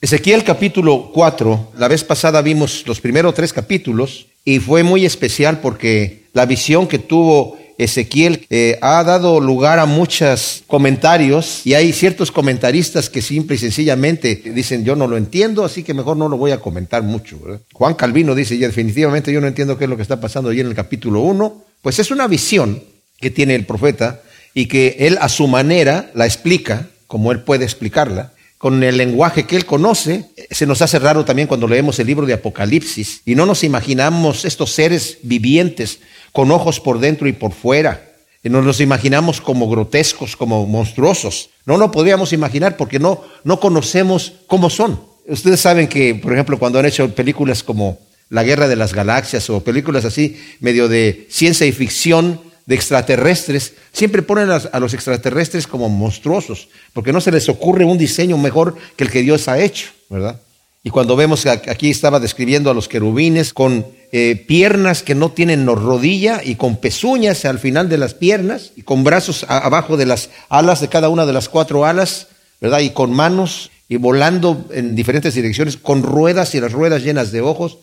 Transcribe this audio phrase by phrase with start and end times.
[0.00, 5.58] Ezequiel capítulo 4, la vez pasada vimos los primeros tres capítulos y fue muy especial
[5.60, 11.92] porque la visión que tuvo Ezequiel eh, ha dado lugar a muchos comentarios y hay
[11.92, 16.28] ciertos comentaristas que simple y sencillamente dicen yo no lo entiendo, así que mejor no
[16.28, 17.36] lo voy a comentar mucho.
[17.72, 20.60] Juan Calvino dice ya definitivamente yo no entiendo qué es lo que está pasando allí
[20.60, 21.64] en el capítulo 1.
[21.82, 22.84] Pues es una visión
[23.18, 24.20] que tiene el profeta
[24.54, 29.46] y que él a su manera la explica como él puede explicarla con el lenguaje
[29.46, 33.36] que él conoce, se nos hace raro también cuando leemos el libro de Apocalipsis y
[33.36, 36.00] no nos imaginamos estos seres vivientes
[36.32, 38.04] con ojos por dentro y por fuera.
[38.42, 41.50] Y nos los imaginamos como grotescos, como monstruosos.
[41.66, 45.00] No lo podríamos imaginar porque no, no conocemos cómo son.
[45.26, 49.50] Ustedes saben que, por ejemplo, cuando han hecho películas como La Guerra de las Galaxias
[49.50, 55.66] o películas así, medio de ciencia y ficción, de extraterrestres, siempre ponen a, los extraterrestres
[55.66, 59.58] como monstruosos, porque no se les ocurre un diseño mejor que el que Dios ha
[59.58, 60.38] hecho, ¿verdad?
[60.82, 65.32] Y cuando vemos que aquí estaba describiendo a los querubines con eh, piernas que no
[65.32, 70.04] tienen rodilla y con pezuñas al final de las piernas y con brazos abajo de
[70.04, 72.26] las alas de cada una de las cuatro alas,
[72.60, 72.80] ¿verdad?
[72.80, 77.40] Y con manos y volando en diferentes direcciones, con ruedas y las ruedas llenas de
[77.40, 77.78] ojos,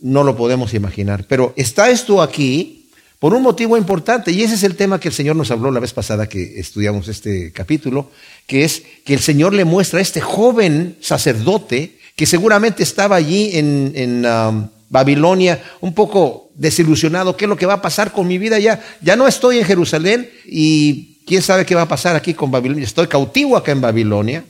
[0.00, 1.26] no lo podemos imaginar.
[1.28, 2.81] Pero está esto aquí
[3.22, 5.78] por un motivo importante, y ese es el tema que el Señor nos habló la
[5.78, 8.10] vez pasada que estudiamos este capítulo,
[8.48, 13.52] que es que el Señor le muestra a este joven sacerdote que seguramente estaba allí
[13.54, 18.38] en, um, Babilonia un poco desilusionado, ¿qué es lo que va a pasar con mi
[18.38, 18.82] vida ya?
[19.02, 22.84] Ya no estoy en Jerusalén y quién sabe qué va a pasar aquí con Babilonia.
[22.84, 24.44] Estoy cautivo acá en Babilonia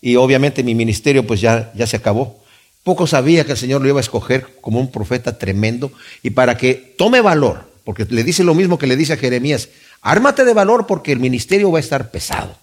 [0.00, 2.42] y obviamente mi ministerio pues ya, ya se acabó.
[2.82, 6.56] Poco sabía que el Señor lo iba a escoger como un profeta tremendo y para
[6.56, 9.68] que tome valor porque le dice lo mismo que le dice a Jeremías,
[10.02, 12.58] ármate de valor porque el ministerio va a estar pesado.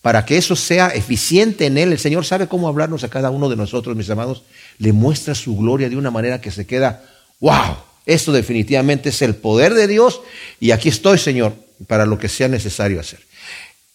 [0.00, 3.50] Para que eso sea eficiente en él, el Señor sabe cómo hablarnos a cada uno
[3.50, 4.42] de nosotros, mis amados,
[4.78, 7.04] le muestra su gloria de una manera que se queda,
[7.40, 7.76] wow,
[8.06, 10.22] esto definitivamente es el poder de Dios
[10.58, 11.52] y aquí estoy, Señor,
[11.86, 13.20] para lo que sea necesario hacer.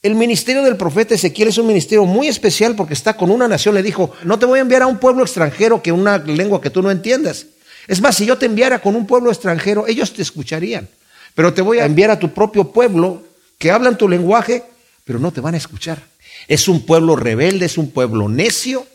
[0.04, 3.74] El ministerio del profeta Ezequiel es un ministerio muy especial porque está con una nación,
[3.74, 6.70] le dijo, no te voy a enviar a un pueblo extranjero que una lengua que
[6.70, 7.48] tú no entiendas.
[7.90, 10.88] Es más, si yo te enviara con un pueblo extranjero, ellos te escucharían.
[11.34, 13.24] Pero te voy a enviar a tu propio pueblo
[13.58, 14.64] que hablan tu lenguaje,
[15.06, 16.00] pero no te van a escuchar.
[16.48, 18.86] Es un pueblo rebelde, es un pueblo necio,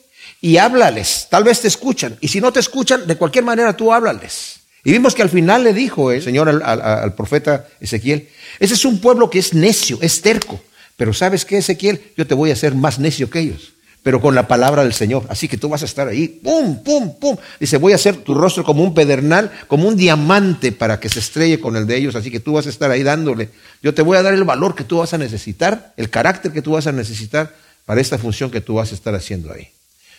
[0.41, 1.27] y háblales.
[1.29, 2.17] Tal vez te escuchan.
[2.21, 4.61] Y si no te escuchan, de cualquier manera tú háblales.
[4.85, 8.29] Y vimos que al final le dijo el Señor al, profeta Ezequiel,
[8.61, 10.61] ese es un pueblo que es necio, es terco.
[10.97, 12.13] Pero ¿sabes qué, Ezequiel?
[12.17, 13.74] Yo te voy a hacer más necio que ellos
[14.05, 15.25] pero con la palabra del Señor.
[15.31, 17.37] Así que tú vas a estar ahí, pum, pum, pum.
[17.59, 21.21] Dice, voy a hacer tu rostro como un pedernal, como un diamante para que se
[21.21, 22.15] estrelle con el de ellos.
[22.15, 23.49] Así que tú vas a estar ahí dándole.
[23.83, 26.61] Yo te voy a dar el valor que tú vas a necesitar, el carácter que
[26.61, 27.57] tú vas a necesitar
[27.87, 29.69] para esta función que tú vas a estar haciendo ahí.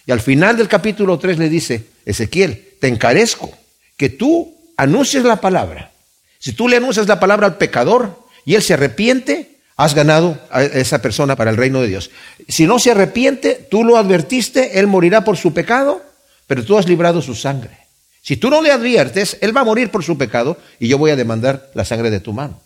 [0.08, 3.56] Y al final del capítulo 3 le dice, Ezequiel, te encarezco
[3.98, 5.92] que tú anuncies la palabra.
[6.40, 10.64] Si tú le anuncias la palabra al pecador y él se arrepiente, has ganado a
[10.64, 12.12] esa persona para el reino de Dios.
[12.48, 16.02] Si no se arrepiente, tú lo advertiste, él morirá por su pecado,
[16.48, 17.78] pero tú has librado su sangre.
[18.22, 21.12] Si tú no le adviertes, él va a morir por su pecado y yo voy
[21.12, 22.62] a demandar la sangre de tu mano.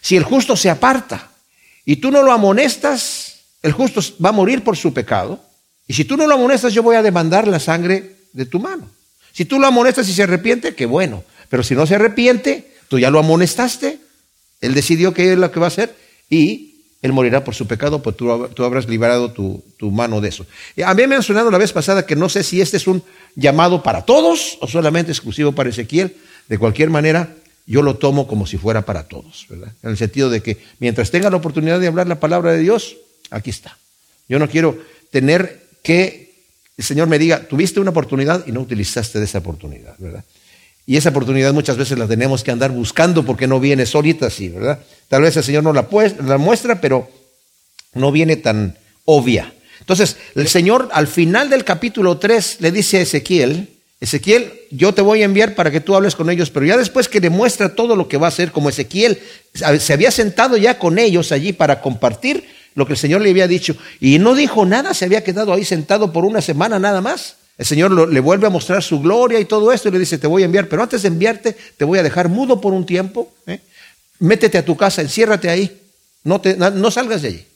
[0.00, 1.30] Si el justo se aparta
[1.84, 5.40] y tú no lo amonestas, el justo va a morir por su pecado.
[5.88, 8.88] Y si tú no lo amonestas, yo voy a demandar la sangre de tu mano.
[9.32, 11.24] Si tú lo amonestas y se arrepiente, qué bueno.
[11.48, 13.98] Pero si no se arrepiente, tú ya lo amonestaste.
[14.60, 18.02] Él decidió qué es lo que va a hacer y él morirá por su pecado,
[18.02, 18.30] pues tú,
[18.64, 20.46] habrás liberado tu, mano de eso.
[20.84, 23.02] A mí me han mencionado la vez pasada que no sé si este es un
[23.34, 26.16] llamado para todos o solamente exclusivo para Ezequiel.
[26.48, 27.34] De cualquier manera,
[27.66, 29.72] yo lo tomo como si fuera para todos, ¿verdad?
[29.82, 32.96] En el sentido de que mientras tenga la oportunidad de hablar la palabra de Dios,
[33.30, 33.76] aquí está.
[34.28, 34.78] Yo no quiero
[35.10, 36.26] tener que
[36.76, 40.24] el Señor me diga, tuviste una oportunidad y no utilizaste de esa oportunidad, ¿verdad?
[40.86, 44.48] Y esa oportunidad muchas veces la tenemos que andar buscando porque no viene solita así,
[44.48, 44.78] ¿verdad?
[45.08, 45.88] Tal vez el Señor no la,
[46.24, 47.10] la muestra, pero
[47.94, 49.52] no viene tan obvia.
[49.80, 53.68] Entonces, el Señor al final del capítulo 3 le dice a Ezequiel,
[54.00, 57.08] Ezequiel, yo te voy a enviar para que tú hables con ellos, pero ya después
[57.08, 59.18] que demuestra todo lo que va a hacer, como Ezequiel
[59.54, 62.44] se había sentado ya con ellos allí para compartir
[62.74, 65.64] lo que el Señor le había dicho, y no dijo nada, se había quedado ahí
[65.64, 67.36] sentado por una semana nada más.
[67.58, 70.26] El Señor le vuelve a mostrar su gloria y todo esto y le dice, te
[70.26, 73.32] voy a enviar, pero antes de enviarte te voy a dejar mudo por un tiempo.
[73.46, 73.60] ¿eh?
[74.18, 75.80] Métete a tu casa, enciérrate ahí,
[76.24, 77.46] no, te, no salgas de allí.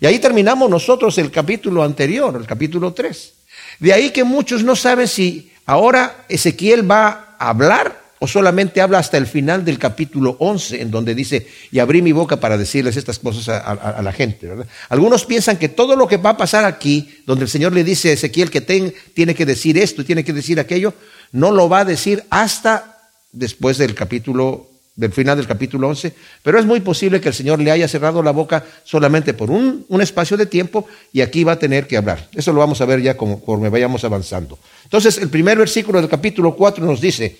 [0.00, 3.32] Y ahí terminamos nosotros el capítulo anterior, el capítulo 3.
[3.78, 9.00] De ahí que muchos no saben si ahora Ezequiel va a hablar ¿O solamente habla
[9.00, 12.96] hasta el final del capítulo 11, en donde dice, y abrí mi boca para decirles
[12.96, 14.50] estas cosas a, la gente?
[14.88, 18.08] Algunos piensan que todo lo que va a pasar aquí, donde el Señor le dice
[18.08, 20.94] a Ezequiel que tiene que decir esto y tiene que decir aquello,
[21.32, 22.98] no lo va a decir hasta
[23.30, 27.60] después del capítulo del final del capítulo 11, pero es muy posible que el Señor
[27.60, 31.58] le haya cerrado la boca solamente por un, espacio de tiempo y aquí va a
[31.58, 32.30] tener que hablar.
[32.32, 34.58] Eso lo vamos a ver ya conforme vayamos avanzando.
[34.84, 37.36] Entonces, el primer versículo del capítulo 4 nos dice,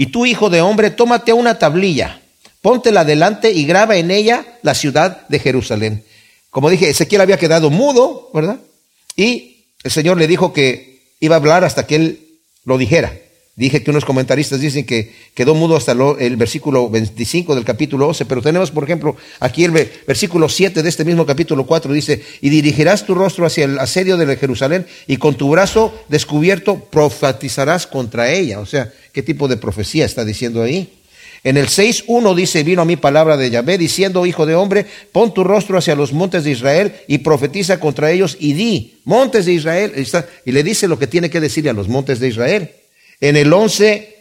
[0.00, 2.22] y tú, hijo de hombre, tómate una tablilla,
[2.62, 6.06] póntela delante y graba en ella la ciudad de Jerusalén.
[6.48, 8.60] Como dije, Ezequiel había quedado mudo, ¿verdad?
[9.14, 12.28] Y el Señor le dijo que iba a hablar hasta que él
[12.64, 13.12] lo dijera.
[13.60, 18.24] Dije que unos comentaristas dicen que quedó mudo hasta el versículo 25 del capítulo 11,
[18.24, 22.48] pero tenemos, por ejemplo, aquí el versículo 7 de este mismo capítulo 4 dice, y
[22.48, 28.32] dirigirás tu rostro hacia el asedio de Jerusalén y con tu brazo descubierto profetizarás contra
[28.32, 28.60] ella.
[28.60, 30.94] O sea, ¿qué tipo de profecía está diciendo ahí?
[31.44, 35.34] En el 6.1 dice, vino a mí palabra de Yahvé diciendo, hijo de hombre, pon
[35.34, 39.52] tu rostro hacia los montes de Israel y profetiza contra ellos y di, montes de
[39.52, 39.92] Israel,
[40.46, 42.70] y le dice lo que tiene que decirle a los montes de Israel.
[43.20, 44.16] En el 11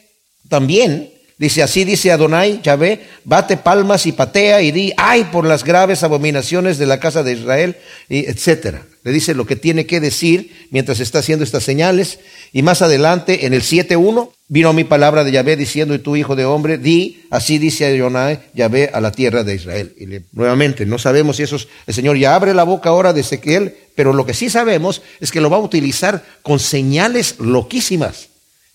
[0.50, 5.63] también dice, así dice Adonai, Yahvé, bate palmas y patea y di, ay por las
[5.63, 7.78] graves abominaciones de la casa de Israel,
[8.10, 8.86] y etcétera.
[9.04, 12.19] Le dice lo que tiene que decir mientras está haciendo estas señales.
[12.51, 16.36] Y más adelante, en el 7.1, vino mi palabra de Yahvé diciendo, y tu hijo
[16.36, 19.95] de hombre, di, así dice Adonai, Yahvé a la tierra de Israel.
[19.98, 23.22] Y nuevamente, no sabemos si eso es, el Señor ya abre la boca ahora de
[23.22, 28.29] Ezequiel, pero lo que sí sabemos es que lo va a utilizar con señales loquísimas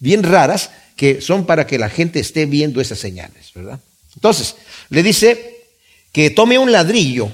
[0.04, 3.80] bien raras que son para que la gente esté viendo esas señales, ¿verdad?
[4.14, 4.54] Entonces,
[4.90, 5.64] le dice
[6.12, 7.32] que tome un ladrillo.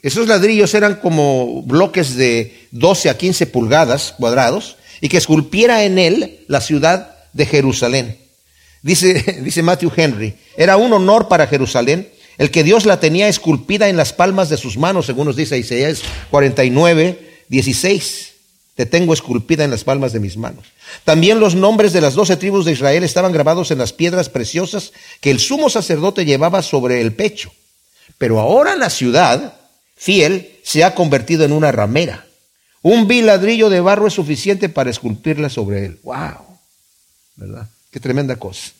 [0.00, 5.98] Esos ladrillos eran como bloques de 12 a 15 pulgadas cuadrados y que esculpiera en
[5.98, 8.16] él la ciudad de Jerusalén.
[8.82, 12.08] Dice, dice Matthew Henry, era un honor para Jerusalén
[12.38, 15.58] el que Dios la tenía esculpida en las palmas de sus manos, según nos dice
[15.58, 18.31] Isaías 49, 16.
[18.82, 20.64] Te tengo esculpida en las palmas de mis manos.
[21.04, 24.92] También los nombres de las doce tribus de Israel estaban grabados en las piedras preciosas
[25.20, 27.52] que el sumo sacerdote llevaba sobre el pecho.
[28.18, 29.54] Pero ahora la ciudad,
[29.94, 32.26] fiel, se ha convertido en una ramera.
[32.82, 36.00] Un vil ladrillo de barro es suficiente para esculpirla sobre él.
[36.02, 36.44] ¡Wow!
[37.36, 37.68] ¿Verdad?
[37.92, 38.72] Qué tremenda cosa.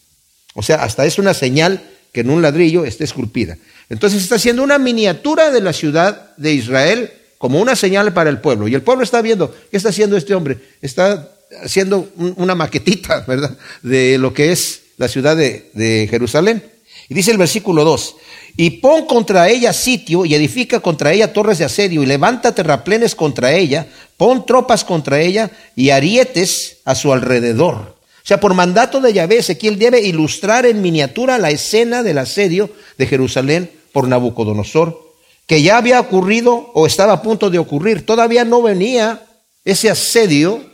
[0.55, 1.81] O sea, hasta es una señal
[2.13, 3.57] que en un ladrillo esté esculpida.
[3.89, 8.39] Entonces está haciendo una miniatura de la ciudad de Israel como una señal para el
[8.39, 8.69] pueblo.
[8.69, 10.59] Y el pueblo está viendo, ¿qué está haciendo este hombre?
[10.81, 11.29] Está
[11.65, 13.59] haciendo una maquetita, ¿verdad?
[13.83, 16.63] De lo que es la ciudad de, Jerusalén.
[17.09, 18.15] Y dice el versículo 2,
[18.57, 23.17] y pon contra ella sitio y edifica contra ella torres de asedio y levanta terraplenes
[23.17, 27.75] contra ella, pon tropas contra ella y arietes a su alrededor.
[27.75, 32.71] O sea, por mandato de Yahvé, Ezequiel debe ilustrar en miniatura la escena del asedio
[32.99, 35.12] de Jerusalén por Nabucodonosor
[35.47, 38.07] que ya había ocurrido o estaba a punto de ocurrir.
[38.07, 39.23] Todavía no venía
[39.65, 40.65] ese asedio,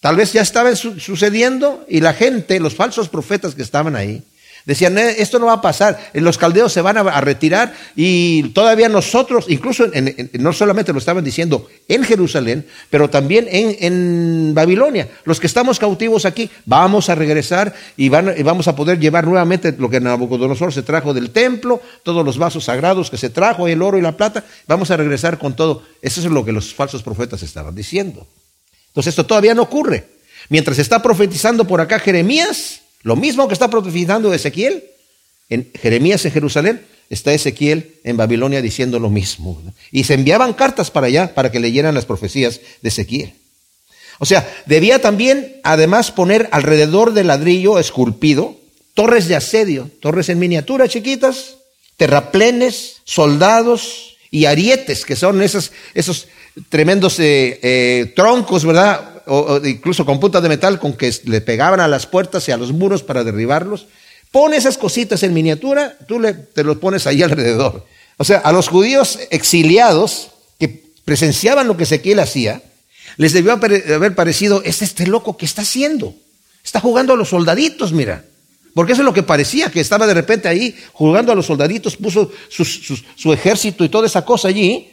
[0.00, 4.22] tal vez ya estaba sucediendo y la gente, los falsos profetas que estaban ahí,
[4.64, 8.88] Decían, eh, esto no va a pasar, los caldeos se van a, retirar y todavía
[8.88, 9.84] nosotros, incluso
[10.34, 16.24] no solamente lo estaban diciendo en Jerusalén, pero también en, Babilonia, los que estamos cautivos
[16.24, 21.14] aquí, vamos a regresar y, vamos a poder llevar nuevamente lo que Nabucodonosor se trajo
[21.14, 24.90] del templo, todos los vasos sagrados que se trajo, el oro y la plata, vamos
[24.90, 25.82] a regresar con todo.
[26.02, 28.26] Eso es lo que los falsos profetas estaban diciendo.
[28.88, 30.06] Entonces esto todavía no ocurre.
[30.48, 34.84] Mientras está profetizando por acá Jeremías, lo mismo que está profetizando Ezequiel
[35.48, 39.62] en Jeremías en Jerusalén, está Ezequiel en Babilonia diciendo lo mismo.
[39.90, 43.32] Y se enviaban cartas para allá para que leyeran las profecías de Ezequiel.
[44.18, 48.58] O sea, debía también además poner alrededor del ladrillo esculpido
[48.94, 51.58] torres de asedio, torres en miniatura chiquitas,
[51.96, 56.26] terraplenes, soldados y arietes, que son esos, esos
[56.68, 59.07] tremendos eh, eh, troncos, ¿verdad?
[59.28, 62.56] O, incluso con puntas de metal con que le pegaban a las puertas y a
[62.56, 63.86] los muros para derribarlos.
[64.32, 67.86] Pone esas cositas en miniatura, tú le, te los pones ahí alrededor.
[68.16, 72.62] O sea, a los judíos exiliados que presenciaban lo que Ezequiel hacía,
[73.16, 76.14] les debió haber parecido, es este loco que está haciendo.
[76.64, 78.24] Está jugando a los soldaditos, mira.
[78.74, 81.96] Porque eso es lo que parecía, que estaba de repente ahí jugando a los soldaditos,
[81.96, 84.90] puso su ejército y toda esa cosa allí,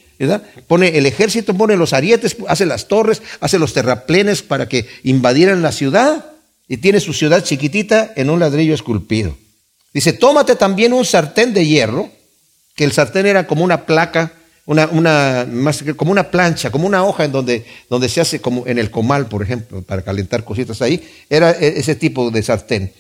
[0.67, 5.62] Pone el ejército, pone los arietes, hace las torres, hace los terraplenes para que invadieran
[5.62, 6.25] la ciudad
[6.67, 9.38] y tiene su ciudad chiquitita en un ladrillo esculpido.
[9.93, 12.10] Dice, tómate también un sartén de hierro,
[12.75, 14.34] que el sartén era como una placa,
[14.65, 18.65] una, una, más, como una plancha, como una hoja en donde, donde se hace como
[18.67, 22.93] en el comal, por ejemplo, para calentar cositas ahí, era e, ese tipo de sartén.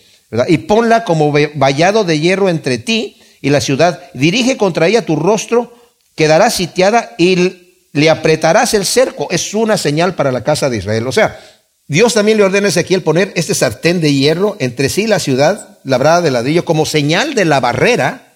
[0.47, 4.01] y ponla como vallado de hierro entre ti y la ciudad.
[4.13, 5.73] Dirige contra ella tu rostro,
[6.15, 9.27] quedará sitiada y le apretarás el cerco.
[9.31, 11.07] Es una señal para la casa de Israel.
[11.07, 11.39] O sea,
[11.87, 15.19] Dios también le ordena a Ezequiel poner este sartén de hierro entre sí y la
[15.19, 18.33] ciudad labrada de ladrillo como señal de la barrera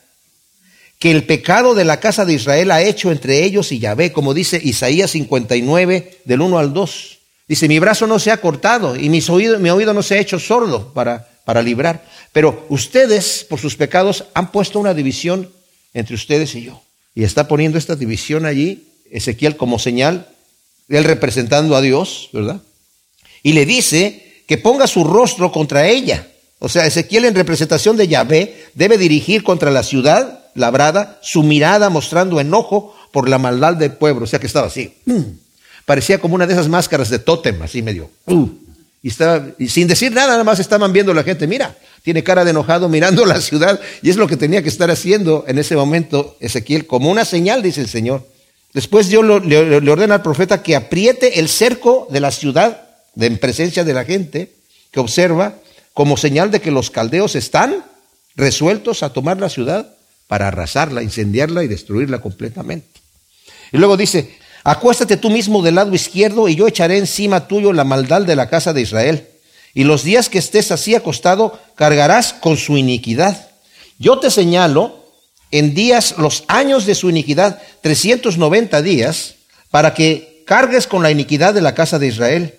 [1.00, 4.33] que el pecado de la casa de Israel ha hecho entre ellos y Yahvé, como
[4.33, 7.19] dice Isaías 59 del 1 al 2.
[7.48, 10.93] Dice, mi brazo no se ha cortado y mi oído no se ha hecho sordo
[10.93, 12.05] para para librar.
[12.31, 15.51] Pero ustedes, por sus pecados, han puesto una división
[15.95, 16.79] entre ustedes y yo.
[17.20, 20.30] Y está poniendo esta división allí, Ezequiel como señal,
[20.88, 22.62] él representando a Dios, ¿verdad?
[23.44, 26.30] Y le dice que ponga su rostro contra ella.
[26.60, 31.90] O sea, Ezequiel en representación de Yahvé debe dirigir contra la ciudad labrada su mirada
[31.90, 34.24] mostrando enojo por la maldad del pueblo.
[34.24, 34.94] O sea que estaba así.
[35.86, 38.10] Parecía como una de esas máscaras de tótem, así medio.
[38.28, 38.48] Uh,
[39.01, 42.89] y, sin decir nada, nada más estaban viendo la gente, mira, tiene cara de enojado
[42.89, 43.79] mirando la ciudad.
[44.01, 47.63] Y es lo que tenía que estar haciendo en ese momento Ezequiel, como una señal,
[47.63, 48.27] dice el Señor.
[48.74, 52.88] Después Dios le, le, ordena al profeta que apriete el cerco de la ciudad
[53.20, 54.53] en presencia de la gente,
[54.91, 55.56] que observa
[55.94, 57.84] como señal de que los caldeos están
[58.36, 59.96] resueltos a tomar la ciudad
[60.27, 63.01] para arrasarla, incendiarla y destruirla completamente.
[63.72, 67.84] Y luego dice, Acuéstate tú mismo del lado izquierdo y yo echaré encima tuyo la
[67.84, 69.28] maldad de la casa de Israel.
[69.74, 73.50] Y los días que estés así acostado, cargarás con su iniquidad.
[73.98, 75.06] Yo te señalo
[75.51, 79.36] en días los años de su iniquidad, 390 días,
[79.72, 82.56] para que cargues con la iniquidad de la casa de Israel.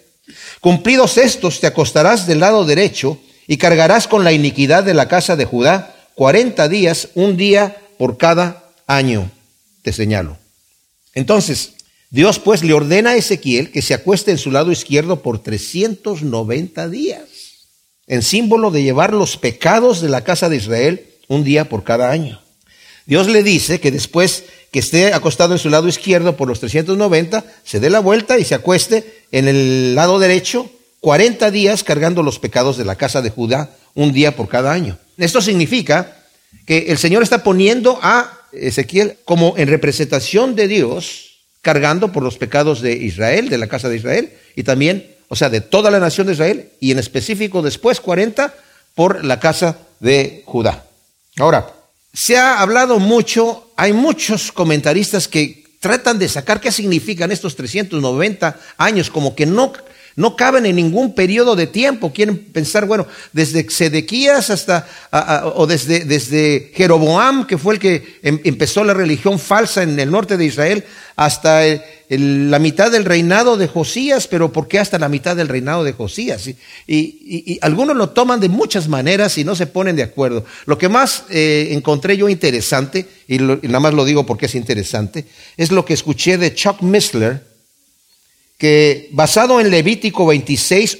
[0.60, 5.36] Cumplidos estos, te acostarás del lado derecho y cargarás con la iniquidad de la casa
[5.36, 9.30] de Judá, 40 días, un día por cada año,
[9.82, 10.38] te señalo.
[11.14, 11.72] Entonces,
[12.10, 16.88] Dios pues le ordena a Ezequiel que se acueste en su lado izquierdo por 390
[16.88, 17.22] días,
[18.08, 22.10] en símbolo de llevar los pecados de la casa de Israel un día por cada
[22.10, 22.42] año.
[23.06, 27.44] Dios le dice que después que esté acostado en su lado izquierdo por los 390,
[27.64, 30.68] se dé la vuelta y se acueste en el lado derecho
[31.00, 34.98] 40 días cargando los pecados de la casa de Judá un día por cada año.
[35.16, 36.24] Esto significa
[36.66, 41.29] que el Señor está poniendo a Ezequiel como en representación de Dios
[41.62, 45.50] cargando por los pecados de Israel, de la casa de Israel, y también, o sea,
[45.50, 48.54] de toda la nación de Israel, y en específico después 40
[48.94, 50.84] por la casa de Judá.
[51.38, 51.72] Ahora,
[52.12, 58.58] se ha hablado mucho, hay muchos comentaristas que tratan de sacar qué significan estos 390
[58.76, 59.72] años, como que no
[60.20, 62.12] no caben en ningún periodo de tiempo.
[62.12, 64.86] Quieren pensar, bueno, desde Sedequías hasta,
[65.56, 70.10] o desde, desde Jeroboam, que fue el que em, empezó la religión falsa en el
[70.10, 70.84] norte de Israel,
[71.16, 71.62] hasta
[72.08, 75.92] la mitad del reinado de Josías, pero ¿por qué hasta la mitad del reinado de
[75.92, 76.48] Josías?
[76.86, 80.44] Y, algunos lo toman de muchas maneras y no se ponen de acuerdo.
[80.66, 84.54] Lo que más eh, encontré yo interesante, y, y nada más lo digo porque es
[84.54, 85.24] interesante,
[85.56, 87.49] es lo que escuché de Chuck Missler,
[88.60, 90.98] que basado en Levítico 26,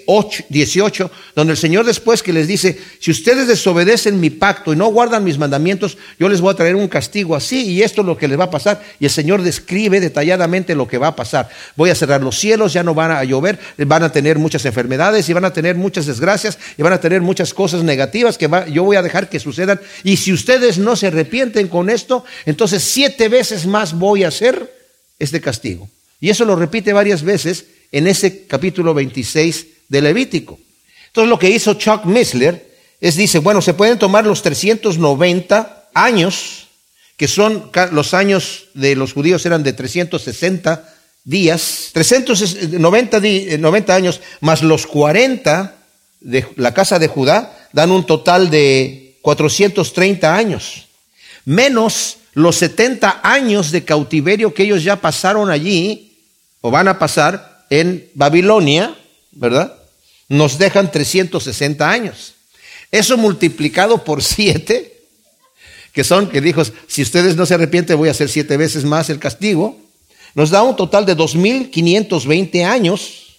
[0.48, 4.86] 18, donde el Señor después que les dice, si ustedes desobedecen mi pacto y no
[4.86, 8.16] guardan mis mandamientos, yo les voy a traer un castigo así y esto es lo
[8.16, 8.82] que les va a pasar.
[8.98, 11.50] Y el Señor describe detalladamente lo que va a pasar.
[11.76, 15.28] Voy a cerrar los cielos, ya no van a llover, van a tener muchas enfermedades
[15.28, 18.84] y van a tener muchas desgracias y van a tener muchas cosas negativas que yo
[18.84, 19.78] voy a dejar que sucedan.
[20.02, 24.74] Y si ustedes no se arrepienten con esto, entonces siete veces más voy a hacer
[25.18, 25.90] este castigo.
[26.20, 30.58] Y eso lo repite varias veces en ese capítulo 26 de Levítico.
[31.06, 36.68] Entonces lo que hizo Chuck Missler es, dice, bueno, se pueden tomar los 390 años,
[37.16, 43.20] que son los años de los judíos eran de 360 días, 390,
[43.58, 45.74] 90 años, más los 40
[46.20, 50.86] de la casa de Judá, dan un total de 430 años,
[51.44, 56.09] menos los 70 años de cautiverio que ellos ya pasaron allí
[56.60, 58.96] o van a pasar en Babilonia,
[59.32, 59.76] ¿verdad?
[60.28, 62.34] Nos dejan 360 años.
[62.90, 65.04] Eso multiplicado por siete,
[65.92, 69.10] que son, que dijo, si ustedes no se arrepienten voy a hacer siete veces más
[69.10, 69.78] el castigo,
[70.34, 73.36] nos da un total de 2.520 años,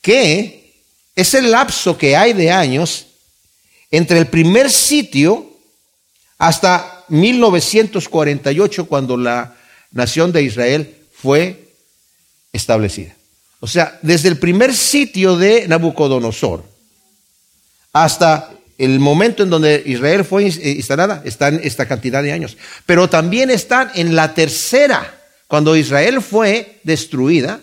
[0.00, 0.72] que
[1.14, 3.06] es el lapso que hay de años
[3.90, 5.52] entre el primer sitio
[6.38, 9.56] hasta 1948, cuando la
[9.92, 11.65] nación de Israel fue
[12.56, 13.14] establecida.
[13.60, 16.64] O sea, desde el primer sitio de Nabucodonosor
[17.92, 22.56] hasta el momento en donde Israel fue instalada, están esta cantidad de años.
[22.84, 27.60] Pero también están en la tercera, cuando Israel fue destruida,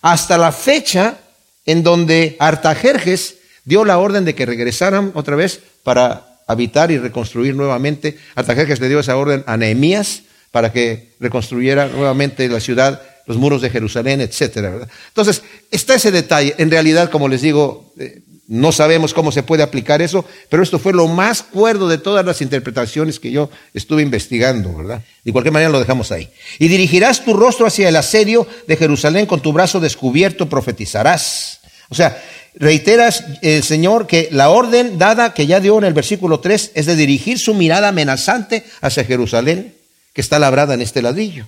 [0.00, 1.18] hasta la fecha
[1.66, 7.54] en donde Artajerjes dio la orden de que regresaran otra vez para habitar y reconstruir
[7.54, 8.16] nuevamente.
[8.34, 13.60] Artajerjes le dio esa orden a Nehemías para que reconstruyera nuevamente la ciudad, los muros
[13.60, 14.88] de Jerusalén, etcétera.
[15.08, 16.54] Entonces, está ese detalle.
[16.56, 20.78] En realidad, como les digo, eh, no sabemos cómo se puede aplicar eso, pero esto
[20.78, 25.02] fue lo más cuerdo de todas las interpretaciones que yo estuve investigando, ¿verdad?
[25.22, 26.30] De cualquier manera lo dejamos ahí.
[26.58, 31.60] Y dirigirás tu rostro hacia el asedio de Jerusalén con tu brazo descubierto, profetizarás.
[31.90, 32.22] O sea,
[32.54, 36.86] reiteras el Señor que la orden dada que ya dio en el versículo 3 es
[36.86, 39.74] de dirigir su mirada amenazante hacia Jerusalén,
[40.14, 41.46] que está labrada en este ladrillo.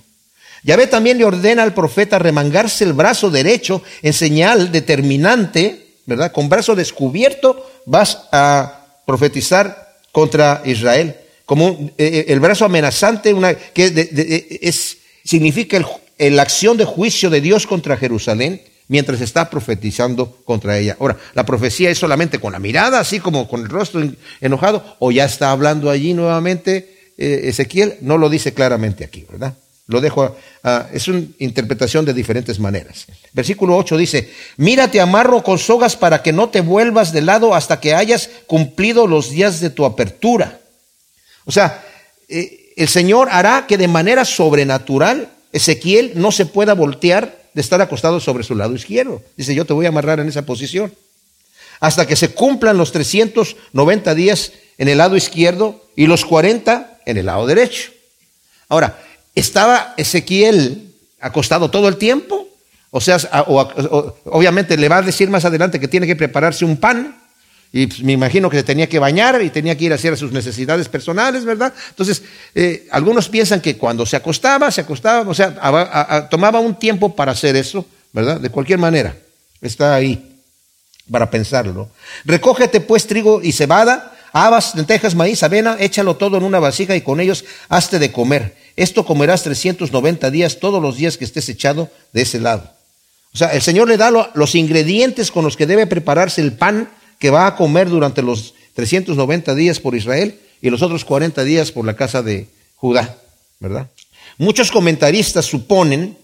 [0.63, 6.31] Yahvé también le ordena al profeta remangarse el brazo derecho en señal determinante ¿verdad?
[6.31, 11.15] Con brazo descubierto vas a profetizar contra Israel.
[11.45, 15.79] Como eh, eh, el brazo amenazante, una, que es, significa
[16.17, 20.97] la acción de juicio de Dios contra Jerusalén mientras está profetizando contra ella.
[20.99, 24.03] Ahora, la profecía es solamente con la mirada, así como con el rostro
[24.41, 29.55] enojado, o ya está hablando allí nuevamente eh, Ezequiel, no lo dice claramente aquí, ¿verdad?
[29.91, 30.37] Lo dejo,
[30.93, 33.07] es una interpretación de diferentes maneras.
[33.33, 37.81] Versículo 8 dice, mírate amarro con sogas para que no te vuelvas de lado hasta
[37.81, 40.61] que hayas cumplido los días de tu apertura.
[41.43, 41.83] O sea,
[42.29, 47.81] eh, el Señor hará que de manera sobrenatural Ezequiel no se pueda voltear de estar
[47.81, 49.21] acostado sobre su lado izquierdo.
[49.35, 50.93] Dice, yo te voy a amarrar en esa posición.
[51.81, 57.17] Hasta que se cumplan los 390 días en el lado izquierdo y los 40 en
[57.17, 57.91] el lado derecho.
[58.69, 58.97] Ahora,
[59.35, 62.47] ¿Estaba Ezequiel acostado todo el tiempo?
[62.89, 63.17] O sea,
[64.25, 67.17] obviamente le va a decir más adelante que tiene que prepararse un pan.
[67.73, 70.17] Y pues, me imagino que se tenía que bañar y tenía que ir a hacer
[70.17, 71.73] sus necesidades personales, ¿verdad?
[71.89, 72.21] Entonces,
[72.53, 77.31] eh, algunos piensan que cuando se acostaba, se acostaba, o sea, tomaba un tiempo para
[77.31, 78.41] hacer eso, ¿verdad?
[78.41, 79.15] De cualquier manera,
[79.61, 80.37] está ahí
[81.09, 81.89] para pensarlo.
[82.25, 87.01] Recógete pues trigo y cebada, habas, lentejas, maíz, avena, échalo todo en una vasija y
[87.01, 88.60] con ellos hazte de comer.
[88.81, 92.67] Esto comerás 390 días, todos los días que estés echado de ese lado.
[93.31, 96.89] O sea, el Señor le da los ingredientes con los que debe prepararse el pan
[97.19, 101.71] que va a comer durante los 390 días por Israel y los otros 40 días
[101.71, 103.17] por la casa de Judá,
[103.59, 103.87] ¿verdad?
[104.39, 106.17] Muchos comentaristas suponen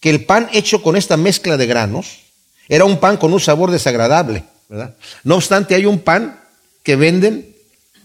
[0.00, 2.22] que el pan hecho con esta mezcla de granos
[2.68, 4.96] era un pan con un sabor desagradable, ¿verdad?
[5.22, 6.40] No obstante, hay un pan
[6.82, 7.51] que venden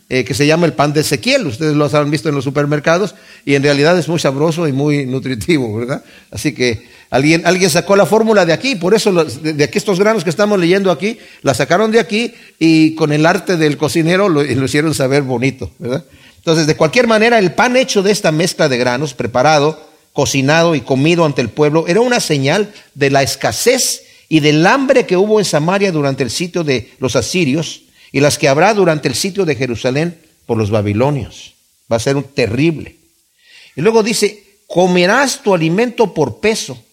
[0.10, 1.48] eh, que se llama el pan de Ezequiel.
[1.48, 5.06] Ustedes lo han visto en los supermercados y en realidad es muy sabroso y muy
[5.06, 6.02] nutritivo, ¿verdad?
[6.32, 10.24] Así que alguien, alguien sacó la fórmula de aquí, por eso de, aquí estos granos
[10.24, 14.44] que estamos leyendo aquí, la sacaron de aquí y con el arte del cocinero lo,
[14.44, 16.06] lo hicieron saber bonito, ¿verdad?
[16.38, 20.80] Entonces, de cualquier manera, el pan hecho de esta mezcla de granos, preparado, cocinado y
[20.80, 25.40] comido ante el pueblo, era una señal de la escasez y del hambre que hubo
[25.40, 29.46] en Samaria durante el sitio de los asirios y las que habrá durante el sitio
[29.46, 31.56] de Jerusalén por los babilonios.
[31.92, 32.98] Va a ser un terrible.
[33.76, 36.84] Y luego dice, comerás tu alimento por peso,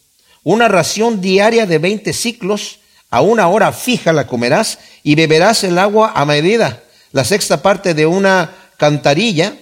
[0.43, 5.79] una ración diaria de 20 ciclos, a una hora fija la comerás y beberás el
[5.79, 9.57] agua a medida, la sexta parte de una cantarilla,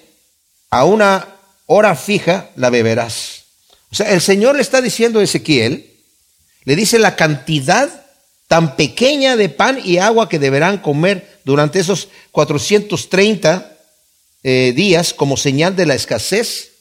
[0.70, 1.28] a una
[1.66, 3.44] hora fija la beberás.
[3.90, 5.90] O sea, el Señor le está diciendo a Ezequiel,
[6.64, 8.06] le dice la cantidad
[8.48, 13.76] tan pequeña de pan y agua que deberán comer durante esos 430
[14.42, 16.72] eh, días como señal de la escasez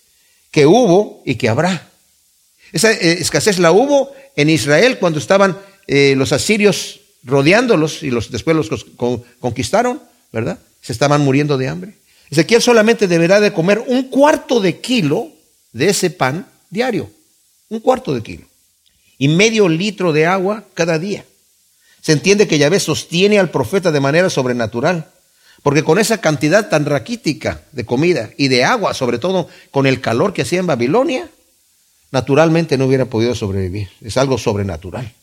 [0.52, 1.90] que hubo y que habrá.
[2.72, 8.32] Esa eh, escasez la hubo en Israel cuando estaban eh, los asirios rodeándolos y los,
[8.32, 8.86] después los
[9.40, 10.60] conquistaron, ¿verdad?
[10.82, 11.96] Se estaban muriendo de hambre.
[12.30, 15.30] Ezequiel solamente deberá de comer un cuarto de kilo
[15.74, 17.12] de ese pan diario,
[17.70, 18.48] un cuarto de kilo,
[19.18, 21.26] y medio litro de agua cada día.
[22.02, 25.12] Se entiende que Yahvé sostiene al profeta de manera sobrenatural,
[25.64, 30.02] porque con esa cantidad tan raquítica de comida y de agua, sobre todo con el
[30.02, 31.30] calor que hacía en Babilonia,
[32.10, 33.90] naturalmente no hubiera podido sobrevivir.
[34.02, 35.14] Es algo sobrenatural.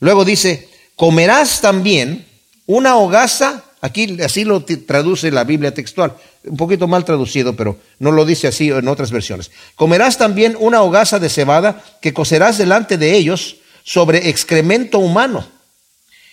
[0.00, 2.26] Luego dice, comerás también
[2.66, 8.10] una hogaza, aquí así lo traduce la Biblia textual, un poquito mal traducido, pero no
[8.10, 9.52] lo dice así en otras versiones.
[9.76, 15.46] Comerás también una hogaza de cebada que cocerás delante de ellos sobre excremento humano.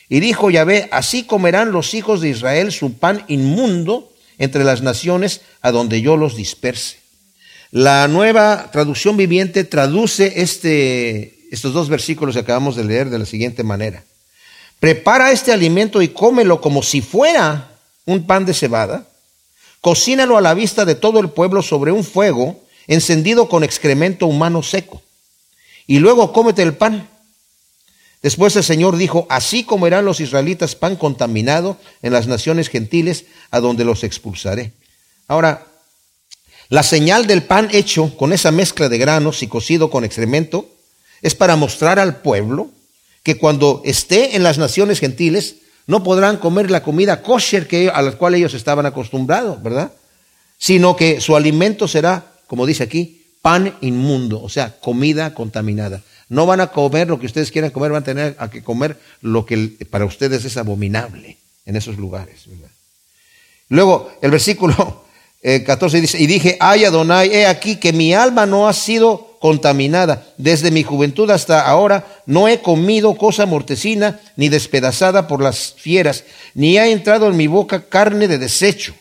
[0.09, 5.41] Y dijo Yahvé, así comerán los hijos de Israel su pan inmundo entre las naciones
[5.61, 6.97] a donde yo los disperse.
[7.69, 13.25] La nueva traducción viviente traduce este, estos dos versículos que acabamos de leer de la
[13.25, 14.03] siguiente manera.
[14.79, 19.07] Prepara este alimento y cómelo como si fuera un pan de cebada.
[19.79, 24.63] Cocínalo a la vista de todo el pueblo sobre un fuego encendido con excremento humano
[24.63, 25.01] seco.
[25.87, 27.07] Y luego cómete el pan
[28.21, 33.59] Después el Señor dijo, así comerán los israelitas pan contaminado en las naciones gentiles a
[33.59, 34.73] donde los expulsaré.
[35.27, 35.65] Ahora,
[36.69, 40.69] la señal del pan hecho con esa mezcla de granos y cocido con excremento
[41.21, 42.69] es para mostrar al pueblo
[43.23, 45.55] que cuando esté en las naciones gentiles
[45.87, 49.91] no podrán comer la comida kosher que, a la cual ellos estaban acostumbrados, ¿verdad?
[50.57, 56.01] Sino que su alimento será, como dice aquí, pan inmundo, o sea, comida contaminada.
[56.31, 59.45] No van a comer lo que ustedes quieran comer, van a tener que comer lo
[59.45, 62.45] que para ustedes es abominable en esos lugares.
[63.67, 65.03] Luego, el versículo
[65.43, 69.35] 14 eh, dice, y dije, ay Adonai, he aquí que mi alma no ha sido
[69.41, 70.25] contaminada.
[70.37, 76.23] Desde mi juventud hasta ahora no he comido cosa mortecina ni despedazada por las fieras,
[76.53, 78.95] ni ha entrado en mi boca carne de desecho.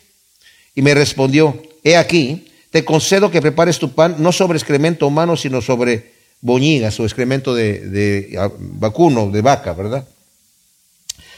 [0.75, 5.37] Y me respondió, he aquí, te concedo que prepares tu pan no sobre excremento humano,
[5.37, 6.10] sino sobre
[6.41, 10.07] boñigas o excremento de, ah, vacuno, de vaca, ¿verdad?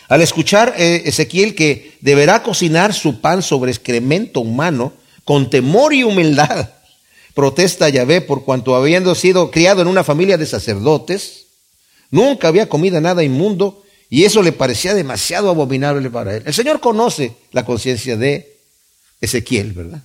[0.09, 6.03] Al escuchar eh, Ezequiel que deberá cocinar su pan sobre excremento humano, con temor y
[6.03, 6.69] humildad,
[7.33, 11.45] protesta Yahvé por cuanto habiendo sido criado en una familia de sacerdotes,
[12.11, 16.43] nunca había comido nada inmundo y eso le parecía demasiado abominable para él.
[16.45, 18.57] El Señor conoce la conciencia de
[19.19, 20.03] Ezequiel, ¿verdad?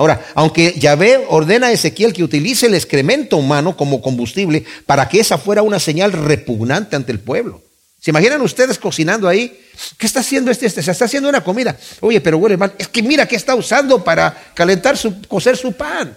[0.00, 5.20] Ahora, aunque Yahvé ordena a Ezequiel que utilice el excremento humano como combustible para que
[5.20, 7.60] esa fuera una señal repugnante ante el pueblo.
[8.00, 9.60] ¿Se imaginan ustedes cocinando ahí?
[9.98, 10.64] ¿Qué está haciendo este?
[10.64, 10.82] este?
[10.82, 11.76] Se está haciendo una comida.
[12.00, 12.58] Oye, pero huele.
[12.78, 16.16] Es que mira qué está usando para calentar su, cocer su pan.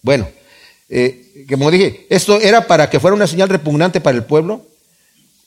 [0.00, 0.26] Bueno,
[0.88, 4.67] eh, como dije, esto era para que fuera una señal repugnante para el pueblo.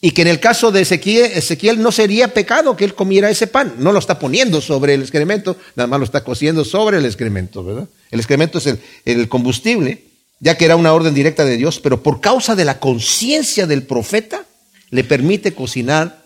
[0.04, 3.76] Y que en el caso de Ezequiel, no sería pecado que él comiera ese pan.
[3.78, 7.64] No lo está poniendo sobre el excremento, nada más lo está cociendo sobre el excremento,
[7.64, 7.88] ¿verdad?
[8.10, 10.04] El excremento es el, el combustible,
[10.40, 13.84] ya que era una orden directa de Dios, pero por causa de la conciencia del
[13.84, 14.44] profeta,
[14.90, 16.24] le permite cocinar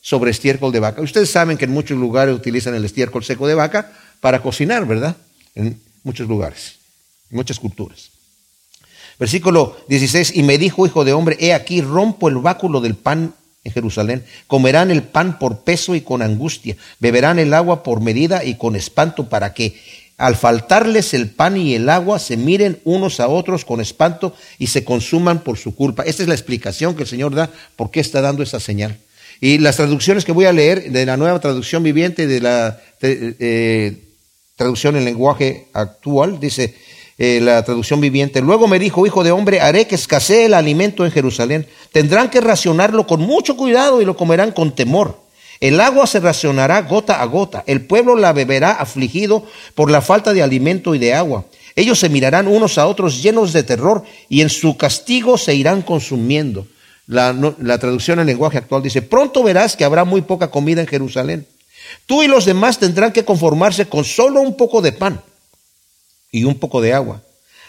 [0.00, 1.02] sobre estiércol de vaca.
[1.02, 5.16] Ustedes saben que en muchos lugares utilizan el estiércol seco de vaca para cocinar, ¿verdad?
[5.56, 6.76] En muchos lugares,
[7.28, 8.10] en muchas culturas.
[9.18, 13.34] Versículo 16, y me dijo, hijo de hombre, he aquí, rompo el báculo del pan
[13.64, 14.24] en Jerusalén.
[14.46, 16.76] Comerán el pan por peso y con angustia.
[17.00, 19.76] Beberán el agua por medida y con espanto para que
[20.18, 24.68] al faltarles el pan y el agua se miren unos a otros con espanto y
[24.68, 26.04] se consuman por su culpa.
[26.04, 28.98] Esta es la explicación que el Señor da por qué está dando esa señal.
[29.40, 34.06] Y las traducciones que voy a leer de la nueva traducción viviente de la eh,
[34.56, 36.74] traducción en lenguaje actual, dice,
[37.18, 38.42] eh, la traducción viviente.
[38.42, 41.66] Luego me dijo, hijo de hombre, haré que escasee el alimento en Jerusalén.
[41.90, 45.20] Tendrán que racionarlo con mucho cuidado y lo comerán con temor.
[45.60, 47.64] El agua se racionará gota a gota.
[47.66, 51.46] El pueblo la beberá afligido por la falta de alimento y de agua.
[51.74, 55.80] Ellos se mirarán unos a otros llenos de terror y en su castigo se irán
[55.80, 56.66] consumiendo.
[57.06, 60.86] La, la traducción en lenguaje actual dice, pronto verás que habrá muy poca comida en
[60.86, 61.46] Jerusalén.
[62.04, 65.22] Tú y los demás tendrán que conformarse con solo un poco de pan
[66.36, 67.22] y un poco de agua.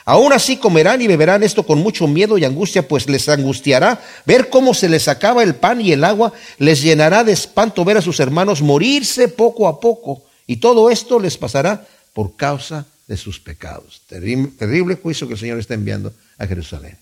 [0.03, 4.49] Aún así comerán y beberán esto con mucho miedo y angustia, pues les angustiará ver
[4.49, 8.01] cómo se les acaba el pan y el agua, les llenará de espanto ver a
[8.01, 13.39] sus hermanos morirse poco a poco, y todo esto les pasará por causa de sus
[13.39, 14.01] pecados.
[14.08, 16.97] Terrible, juicio que el Señor está enviando a Jerusalén.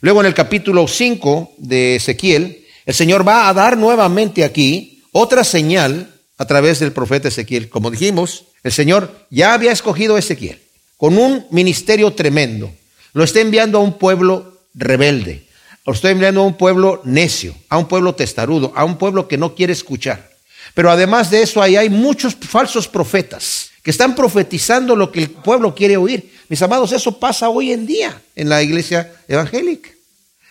[0.00, 5.44] Luego en el capítulo 5 de Ezequiel, el Señor va a dar nuevamente aquí otra
[5.44, 7.68] señal a través del profeta Ezequiel.
[7.68, 10.61] Como dijimos, el Señor ya había escogido a Ezequiel
[11.02, 12.70] con un ministerio tremendo.
[13.12, 15.48] Lo está enviando a un pueblo rebelde,
[15.84, 19.36] lo está enviando a un pueblo necio, a un pueblo testarudo, a un pueblo que
[19.36, 20.30] no quiere escuchar.
[20.74, 25.30] Pero además de eso, ahí hay muchos falsos profetas que están profetizando lo que el
[25.30, 26.34] pueblo quiere oír.
[26.48, 29.90] Mis amados, eso pasa hoy en día en la iglesia evangélica.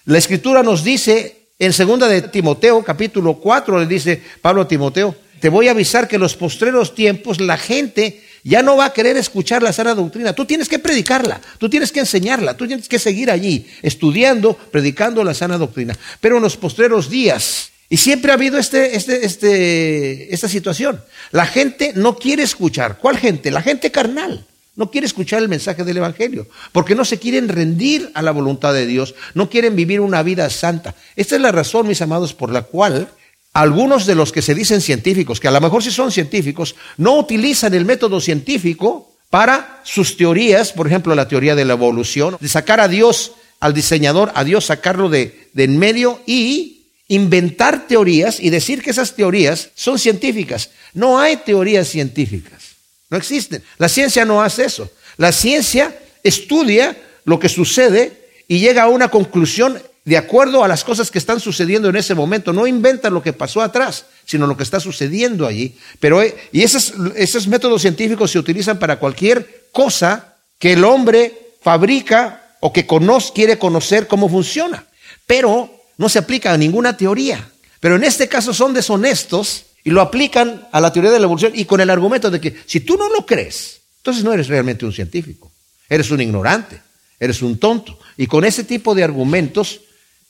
[0.04, 5.16] La escritura nos dice en segunda de Timoteo, capítulo 4, le dice Pablo a Timoteo,
[5.40, 8.94] te voy a avisar que en los postreros tiempos la gente ya no va a
[8.94, 10.34] querer escuchar la sana doctrina.
[10.34, 15.24] Tú tienes que predicarla, tú tienes que enseñarla, tú tienes que seguir allí, estudiando, predicando
[15.24, 15.98] la sana doctrina.
[16.20, 21.02] Pero en los postreros días, y siempre ha habido este, este, este, esta situación,
[21.32, 22.98] la gente no quiere escuchar.
[23.00, 23.52] ¿Cuál gente?
[23.52, 24.46] La gente carnal.
[24.74, 28.74] No quiere escuchar el mensaje del Evangelio, porque no se quieren rendir a la voluntad
[28.74, 30.96] de Dios, no quieren vivir una vida santa.
[31.18, 33.10] Esta es la razón, mis amados, por la cual
[33.54, 37.18] algunos de los que se dicen científicos, que a lo mejor sí son científicos, no
[37.18, 42.48] utilizan el método científico para sus teorías, por ejemplo, la teoría de la evolución, de
[42.48, 48.40] sacar a Dios, al diseñador, a Dios sacarlo de, de en medio y inventar teorías
[48.40, 50.72] y decir que esas teorías son científicas.
[50.94, 52.76] No hay teorías científicas,
[53.10, 53.64] no existen.
[53.78, 54.90] La ciencia no hace eso.
[55.18, 60.84] La ciencia estudia lo que sucede y llega a una conclusión de acuerdo a las
[60.84, 62.54] cosas que están sucediendo en ese momento.
[62.54, 65.78] No inventan lo que pasó atrás, sino lo que está sucediendo allí.
[66.00, 72.56] Pero, eh, y esos, métodos científicos se utilizan para cualquier cosa que el hombre fabrica
[72.60, 74.86] o que conoce, quiere conocer cómo funciona.
[75.28, 77.50] Pero no se aplica a ninguna teoría.
[77.80, 81.54] Pero en este caso son deshonestos y lo aplican a la teoría de la evolución
[81.56, 84.86] y con el argumento de que si tú no lo crees, entonces no eres realmente
[84.86, 85.52] un científico,
[85.90, 86.80] eres un ignorante,
[87.20, 87.98] eres un tonto.
[88.18, 89.82] Y con ese tipo de argumentos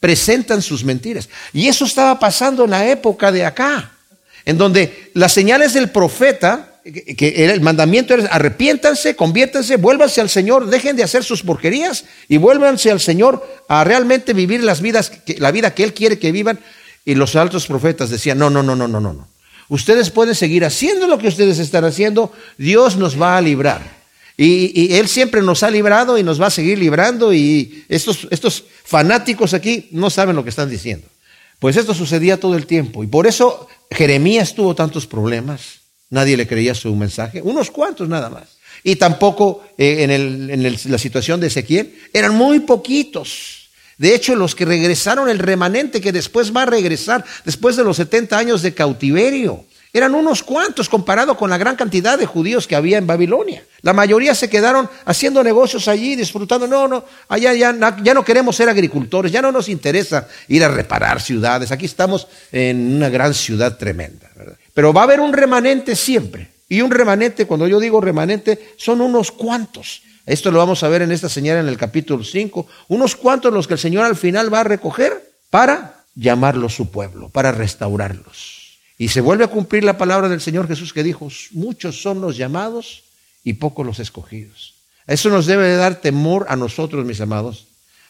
[0.02, 1.30] presentan sus mentiras.
[1.54, 3.94] Y eso estaba pasando en la época de acá,
[4.44, 10.68] en donde las señales del profeta, que el mandamiento era arrepiéntanse, conviértanse, vuélvanse al Señor,
[10.68, 15.52] dejen de hacer sus porquerías y vuélvanse al Señor a realmente vivir las vidas, la
[15.52, 16.60] vida que Él quiere que vivan.
[17.06, 19.28] Y los altos profetas decían, no, no, no, no, no, no, no.
[19.70, 24.01] Ustedes pueden seguir haciendo lo que ustedes están haciendo, Dios nos va a librar.
[24.38, 28.64] Y, Él siempre nos ha librado y nos va a seguir librando y estos, estos
[28.84, 31.08] fanáticos aquí no saben lo que están diciendo.
[31.60, 35.82] Pues esto sucedía todo el tiempo y por eso Jeremías tuvo tantos problemas.
[36.10, 38.58] Nadie le creía su mensaje, unos cuantos nada más.
[38.84, 43.70] Y tampoco eh, en, la situación de Ezequiel, eran muy poquitos.
[43.98, 47.98] De hecho, los que regresaron, el remanente que después va a regresar, después de los
[47.98, 52.78] 70 años de cautiverio, eran unos cuantos comparado con la gran cantidad de judíos que
[52.78, 53.66] había en Babilonia.
[53.82, 56.66] La mayoría se quedaron haciendo negocios allí, disfrutando.
[56.66, 61.22] No, no, allá ya, no queremos ser agricultores, ya no nos interesa ir a reparar
[61.22, 61.72] ciudades.
[61.72, 64.30] Aquí estamos en una gran ciudad tremenda.
[64.74, 66.50] Pero va a haber un remanente siempre.
[66.70, 70.04] Y un remanente, cuando yo digo remanente, son unos cuantos.
[70.26, 72.66] Esto lo vamos a ver en esta señal en el capítulo 5.
[72.88, 77.28] Unos cuantos los que el Señor al final va a recoger para llamarlos su pueblo,
[77.28, 78.61] para restaurarlos.
[79.02, 82.38] Y se vuelve a cumplir la palabra del Señor Jesús que dijo, muchos son los
[82.38, 83.02] llamados
[83.44, 84.76] y pocos los escogidos.
[85.08, 87.66] Eso nos debe de dar temor a nosotros, mis amados,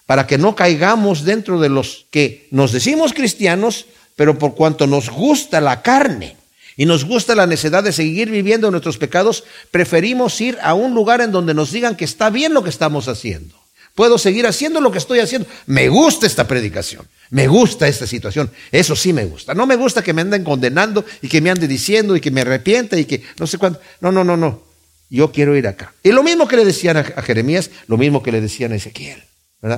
[0.06, 3.86] para que no caigamos dentro de los que nos decimos cristianos,
[4.17, 6.36] pero por cuanto nos gusta la carne
[6.75, 11.21] y nos gusta la necesidad de seguir viviendo nuestros pecados, preferimos ir a un lugar
[11.21, 13.56] en donde nos digan que está bien lo que estamos haciendo.
[13.95, 15.47] Puedo seguir haciendo lo que estoy haciendo.
[15.67, 17.08] Me gusta esta predicación.
[17.32, 18.52] Me gusta esta situación.
[18.72, 19.54] Eso sí me gusta.
[19.54, 22.41] No me gusta que me anden condenando y que me ande diciendo y que me
[22.41, 23.80] arrepienta y que no sé cuánto.
[24.02, 24.63] No, no, no, no.
[25.10, 25.94] Yo quiero ir acá.
[26.04, 29.24] Y lo mismo que le decían a, Jeremías, lo mismo que le decían a Ezequiel.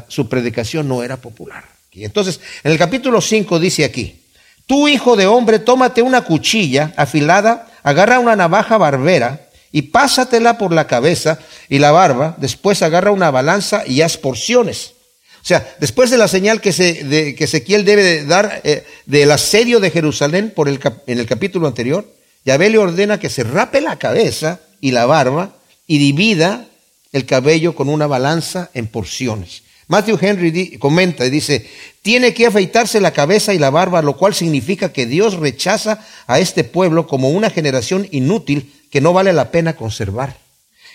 [0.08, 1.64] Su predicación no era popular.
[1.92, 4.24] Y entonces, en el capítulo 5 dice aquí,
[4.66, 10.74] tú hijo de hombre, tómate una cuchilla afilada, agarra una navaja barbera y pásatela por
[10.74, 11.38] la cabeza
[11.70, 14.94] y la barba, después agarra una balanza y haz porciones.
[15.44, 19.30] O sea, después de la señal que, se, de, que Ezequiel debe dar eh, del
[19.30, 22.10] asedio de Jerusalén por el, en el capítulo anterior,
[22.46, 26.66] Yahvé le ordena que se rape la cabeza y la barba y divida
[27.12, 29.64] el cabello con una balanza en porciones.
[29.88, 31.70] Matthew Henry comenta y dice,
[32.02, 36.40] tiene que afeitarse la cabeza y la barba, lo cual significa que Dios rechaza a
[36.40, 40.38] este pueblo como una generación inútil que no vale la pena conservar.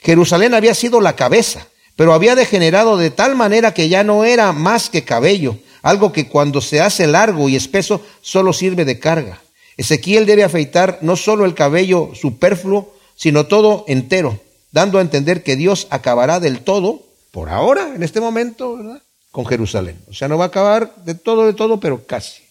[0.02, 1.66] Jerusalén había sido la cabeza,
[1.98, 6.28] pero había degenerado de tal manera que ya no era más que cabello, algo que
[6.28, 9.42] cuando se hace largo y espeso solo sirve de carga.
[9.76, 14.38] Ezequiel debe afeitar no solo el cabello superfluo, sino todo entero,
[14.70, 19.02] dando a entender que Dios acabará del todo, por ahora, en este momento, ¿verdad?
[19.32, 19.98] con Jerusalén.
[20.08, 22.42] O sea, no va a acabar de todo, de todo, pero casi.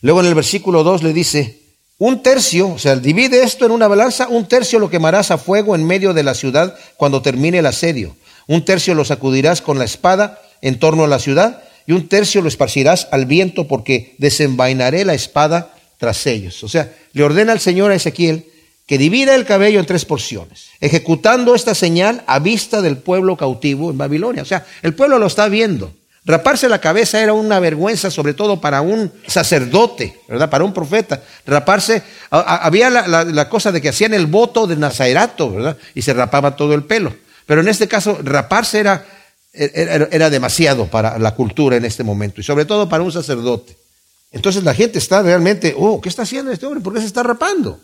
[0.00, 1.60] Luego en el versículo 2 le dice,
[1.98, 5.74] un tercio, o sea, divide esto en una balanza, un tercio lo quemarás a fuego
[5.74, 8.16] en medio de la ciudad cuando termine el asedio.
[8.46, 12.42] Un tercio lo sacudirás con la espada en torno a la ciudad y un tercio
[12.42, 16.62] lo esparcirás al viento porque desenvainaré la espada tras ellos.
[16.64, 18.46] O sea, le ordena al Señor a Ezequiel
[18.86, 23.90] que divida el cabello en tres porciones, ejecutando esta señal a vista del pueblo cautivo
[23.90, 24.42] en Babilonia.
[24.42, 25.92] O sea, el pueblo lo está viendo.
[26.26, 30.48] Raparse la cabeza era una vergüenza, sobre todo para un sacerdote, ¿verdad?
[30.48, 31.22] Para un profeta.
[31.46, 35.76] Raparse, había la, cosa de que hacían el voto de Nazairato, ¿verdad?
[35.94, 37.14] Y se rapaba todo el pelo.
[37.46, 39.06] Pero en este caso, raparse era,
[39.52, 43.76] era, era demasiado para la cultura en este momento, y sobre todo para un sacerdote.
[44.34, 46.82] Entonces la gente está realmente, oh, ¿qué está haciendo este hombre?
[46.82, 47.78] ¿Por qué se está rapando?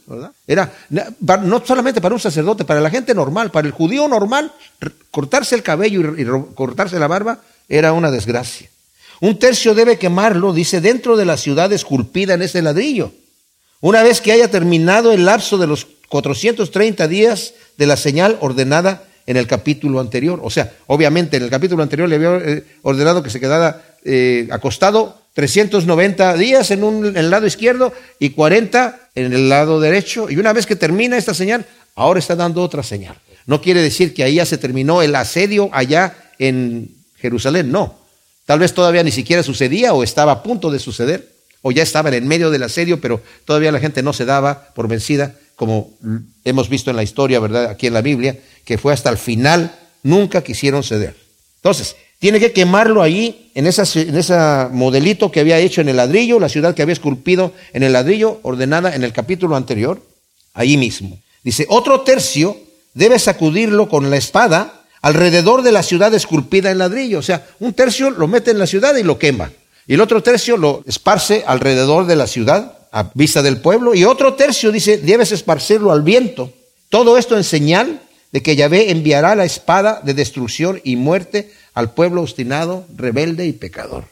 [0.49, 4.53] Era no solamente para un sacerdote, para la gente normal, para el judío normal,
[5.12, 8.68] cortarse el cabello y cortarse la barba era una desgracia.
[9.20, 13.12] Un tercio debe quemarlo, dice, dentro de la ciudad esculpida en ese ladrillo.
[13.81, 19.05] Una vez que haya terminado el lapso de los 430 días de la señal ordenada
[19.31, 20.40] en el capítulo anterior.
[20.43, 24.49] O sea, obviamente en el capítulo anterior le había eh, ordenado que se quedara eh,
[24.51, 30.29] acostado 390 días en, un, en el lado izquierdo y 40 en el lado derecho.
[30.29, 31.64] Y una vez que termina esta señal,
[31.95, 33.21] ahora está dando otra señal.
[33.47, 38.01] No quiere decir que ahí ya se terminó el asedio allá en Jerusalén, no.
[38.47, 41.31] Tal vez todavía ni siquiera sucedía o estaba a punto de suceder,
[41.62, 44.88] o ya estaba en medio del asedio, pero todavía la gente no se daba por
[44.88, 45.93] vencida, como
[46.45, 47.66] hemos visto en la historia, ¿verdad?
[47.66, 48.37] Aquí en la Biblia,
[48.70, 51.16] que fue hasta el final, nunca quisieron ceder.
[51.56, 55.96] Entonces, tiene que quemarlo ahí, en ese en esa modelito que había hecho en el
[55.96, 60.00] ladrillo, la ciudad que había esculpido en el ladrillo, ordenada en el capítulo anterior,
[60.54, 61.18] ahí mismo.
[61.42, 62.59] Dice, otro tercio
[62.94, 67.18] debe sacudirlo con la espada alrededor de la ciudad esculpida en ladrillo.
[67.18, 69.50] O sea, un tercio lo mete en la ciudad y lo quema.
[69.88, 73.96] Y el otro tercio lo esparce alrededor de la ciudad a vista del pueblo.
[73.96, 76.52] Y otro tercio dice, debes esparcirlo al viento.
[76.88, 78.02] Todo esto en señal
[78.33, 83.53] de que Yahvé enviará la espada de destrucción y muerte al pueblo obstinado, rebelde y
[83.53, 84.05] pecador.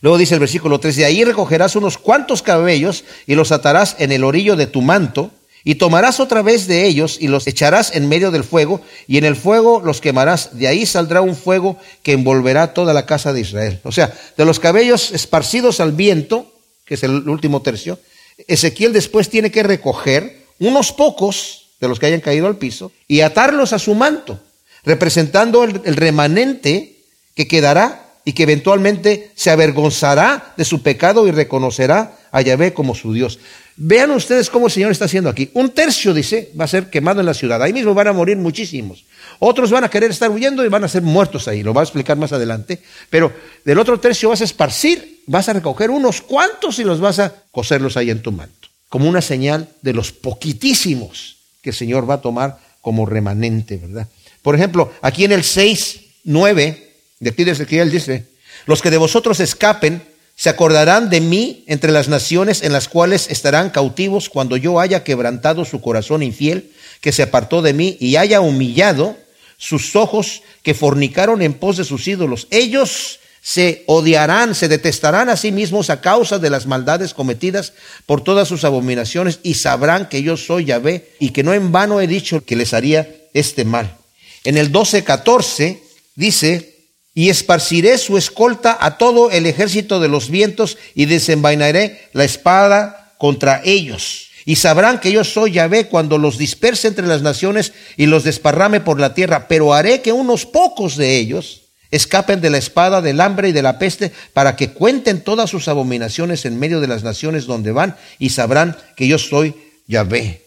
[0.00, 4.12] Luego dice el versículo 3, de ahí recogerás unos cuantos cabellos y los atarás en
[4.12, 5.32] el orillo de tu manto
[5.64, 9.24] y tomarás otra vez de ellos y los echarás en medio del fuego, y en
[9.24, 10.56] el fuego los quemarás.
[10.56, 13.80] De ahí saldrá un fuego que envolverá toda la casa de Israel.
[13.82, 16.50] O sea, de los cabellos esparcidos al viento,
[16.84, 17.98] que es el último tercio,
[18.46, 23.20] Ezequiel después tiene que recoger unos pocos de los que hayan caído al piso y
[23.20, 24.40] atarlos a su manto,
[24.84, 26.96] representando el, remanente
[27.34, 32.94] que quedará y que eventualmente se avergonzará de su pecado y reconocerá a Yahvé como
[32.94, 33.38] su Dios.
[33.76, 35.50] Vean ustedes cómo el Señor está haciendo aquí.
[35.54, 37.62] Un tercio, dice, va a ser quemado en la ciudad.
[37.62, 39.04] Ahí mismo van a morir muchísimos.
[39.38, 41.62] Otros van a querer estar huyendo y van a ser muertos ahí.
[41.62, 42.82] Lo va a explicar más adelante.
[43.08, 43.32] Pero
[43.64, 47.32] del otro tercio vas a esparcir, vas a recoger unos cuantos y los vas a
[47.52, 48.68] coserlos ahí en tu manto.
[48.88, 54.08] Como una señal de los poquitísimos que el Señor va a tomar como remanente, ¿verdad?
[54.42, 56.88] Por ejemplo, aquí en el 6, 9
[57.20, 58.26] de aquí de Ezequiel dice,
[58.66, 60.02] los que de vosotros escapen
[60.36, 65.02] se acordarán de mí entre las naciones en las cuales estarán cautivos cuando yo haya
[65.02, 69.16] quebrantado su corazón infiel, que se apartó de mí y haya humillado
[69.56, 72.46] sus ojos que fornicaron en pos de sus ídolos.
[72.50, 73.18] Ellos
[73.48, 77.72] se odiarán, se detestarán a sí mismos a causa de las maldades cometidas
[78.04, 82.02] por todas sus abominaciones y sabrán que yo soy Yahvé y que no en vano
[82.02, 83.96] he dicho que les haría este mal.
[84.44, 85.80] En el 12:14
[86.14, 92.24] dice, y esparciré su escolta a todo el ejército de los vientos y desenvainaré la
[92.24, 94.28] espada contra ellos.
[94.44, 98.82] Y sabrán que yo soy Yahvé cuando los disperse entre las naciones y los desparrame
[98.82, 101.57] por la tierra, pero haré que unos pocos de ellos
[101.90, 105.68] escapen de la espada, del hambre y de la peste, para que cuenten todas sus
[105.68, 109.54] abominaciones en medio de las naciones donde van y sabrán que yo soy
[109.86, 110.42] Yahvé.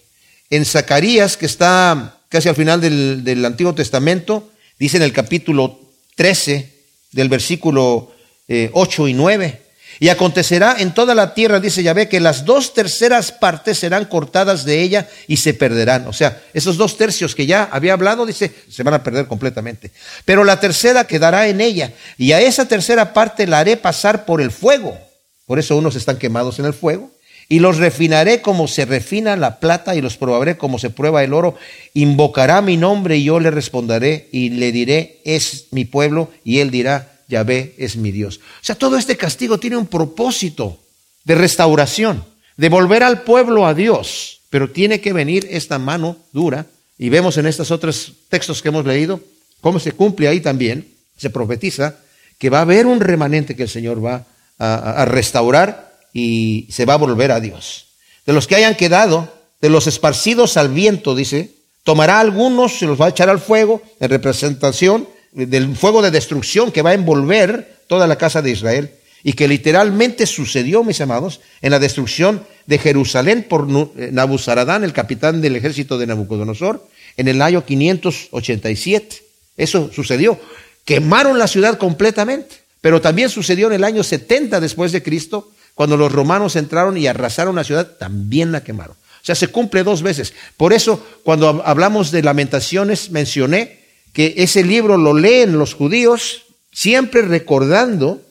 [0.49, 5.79] En Zacarías, que está casi al final del, del Antiguo Testamento, dice en el capítulo
[6.15, 6.71] 13
[7.11, 8.11] del versículo
[8.47, 9.60] 8 eh, y 9.
[10.01, 14.65] Y acontecerá en toda la tierra, dice Yahvé, que las dos terceras partes serán cortadas
[14.65, 16.07] de ella y se perderán.
[16.07, 19.91] O sea, esos dos tercios que ya había hablado, dice, se van a perder completamente.
[20.25, 21.93] Pero la tercera quedará en ella.
[22.17, 24.97] Y a esa tercera parte la haré pasar por el fuego.
[25.45, 27.11] Por eso unos están quemados en el fuego.
[27.47, 31.31] Y los refinaré como se refina la plata y los probaré como se prueba el
[31.31, 31.57] oro.
[31.93, 36.71] Invocará mi nombre y yo le responderé y le diré, es mi pueblo, y él
[36.71, 38.37] dirá, Yahvé es mi Dios.
[38.37, 40.79] O sea, todo este castigo tiene un propósito
[41.23, 42.23] de restauración,
[42.57, 44.41] de volver al pueblo a Dios.
[44.49, 46.67] Pero tiene que venir esta mano dura.
[46.97, 49.21] Y vemos en estos otros textos que hemos leído
[49.61, 50.87] cómo se cumple ahí también.
[51.17, 51.95] Se profetiza
[52.37, 54.25] que va a haber un remanente que el Señor va
[54.59, 57.87] a, restaurar y se va a volver a Dios.
[58.25, 61.51] De los que hayan quedado, de los esparcidos al viento, dice,
[61.83, 66.71] tomará algunos, se los va a echar al fuego en representación del fuego de destrucción
[66.71, 68.91] que va a envolver toda la casa de Israel
[69.23, 73.67] y que literalmente sucedió, mis amados, en la destrucción de Jerusalén por
[73.97, 79.23] eh, Nabuzaradán, el capitán del ejército de Nabucodonosor, en el año 587.
[79.57, 80.39] Eso sucedió.
[80.85, 85.97] Quemaron la ciudad completamente, pero también sucedió en el año 70 después de Cristo, cuando
[85.97, 88.95] los romanos entraron y arrasaron la ciudad, también la quemaron.
[88.95, 90.33] O sea, se cumple dos veces.
[90.57, 93.80] Por eso, cuando hablamos de lamentaciones, mencioné
[94.13, 98.21] que ese libro lo leen los judíos siempre recordando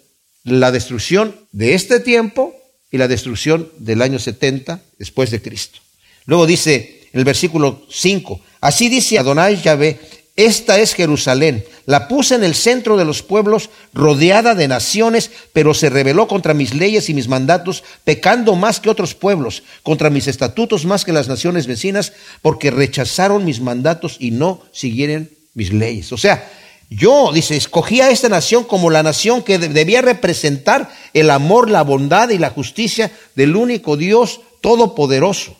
[0.44, 2.54] la destrucción de este tiempo
[2.90, 5.80] y la destrucción del año 70 después de Cristo.
[6.26, 9.98] Luego dice el versículo 5, así dice Adonai Yahvé,
[10.36, 11.64] esta es Jerusalén.
[11.84, 16.54] La puse en el centro de los pueblos, rodeada de naciones, pero se rebeló contra
[16.54, 21.12] mis leyes y mis mandatos, pecando más que otros pueblos, contra mis estatutos más que
[21.12, 26.12] las naciones vecinas, porque rechazaron mis mandatos y no siguieron mis leyes.
[26.12, 26.48] O sea,
[26.90, 31.82] yo, dice, escogí a esta nación como la nación que debía representar el amor, la
[31.82, 35.56] bondad y la justicia del único Dios todopoderoso.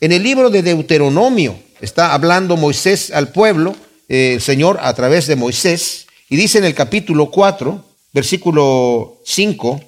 [0.00, 3.76] En el libro de Deuteronomio está hablando Moisés al pueblo,
[4.08, 9.80] eh, el Señor a través de Moisés, y dice en el capítulo 4, versículo 5,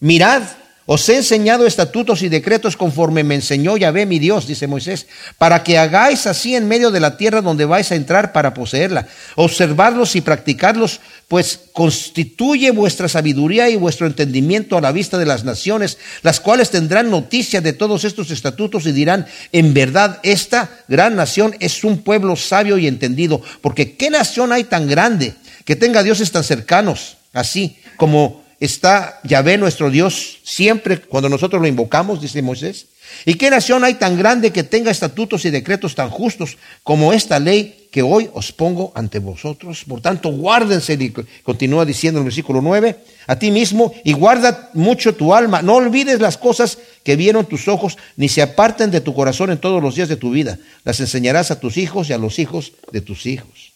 [0.00, 0.42] mirad,
[0.92, 5.06] os he enseñado estatutos y decretos conforme me enseñó Yahvé mi Dios, dice Moisés,
[5.38, 9.06] para que hagáis así en medio de la tierra donde vais a entrar para poseerla.
[9.36, 15.44] Observarlos y practicarlos, pues constituye vuestra sabiduría y vuestro entendimiento a la vista de las
[15.44, 21.14] naciones, las cuales tendrán noticia de todos estos estatutos y dirán, en verdad, esta gran
[21.14, 25.34] nación es un pueblo sabio y entendido, porque ¿qué nación hay tan grande
[25.64, 31.66] que tenga dioses tan cercanos, así como está Yahvé nuestro Dios siempre cuando nosotros lo
[31.66, 32.86] invocamos, dice Moisés.
[33.24, 37.38] ¿Y qué nación hay tan grande que tenga estatutos y decretos tan justos como esta
[37.38, 39.84] ley que hoy os pongo ante vosotros?
[39.86, 40.96] Por tanto, guárdense,
[41.42, 42.96] continúa diciendo el versículo 9,
[43.26, 45.62] a ti mismo y guarda mucho tu alma.
[45.62, 49.58] No olvides las cosas que vieron tus ojos, ni se aparten de tu corazón en
[49.58, 50.58] todos los días de tu vida.
[50.84, 53.72] Las enseñarás a tus hijos y a los hijos de tus hijos.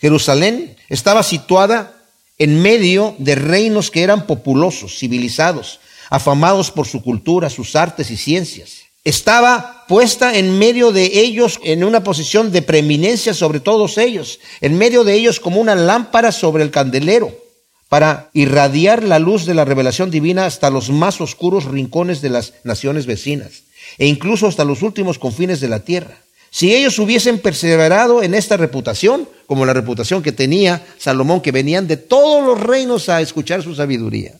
[0.00, 1.95] Jerusalén estaba situada
[2.38, 5.80] en medio de reinos que eran populosos, civilizados,
[6.10, 8.86] afamados por su cultura, sus artes y ciencias.
[9.04, 14.76] Estaba puesta en medio de ellos en una posición de preeminencia sobre todos ellos, en
[14.76, 17.32] medio de ellos como una lámpara sobre el candelero,
[17.88, 22.54] para irradiar la luz de la revelación divina hasta los más oscuros rincones de las
[22.64, 23.62] naciones vecinas,
[23.96, 26.18] e incluso hasta los últimos confines de la tierra.
[26.56, 31.86] Si ellos hubiesen perseverado en esta reputación, como la reputación que tenía Salomón, que venían
[31.86, 34.32] de todos los reinos a escuchar su sabiduría,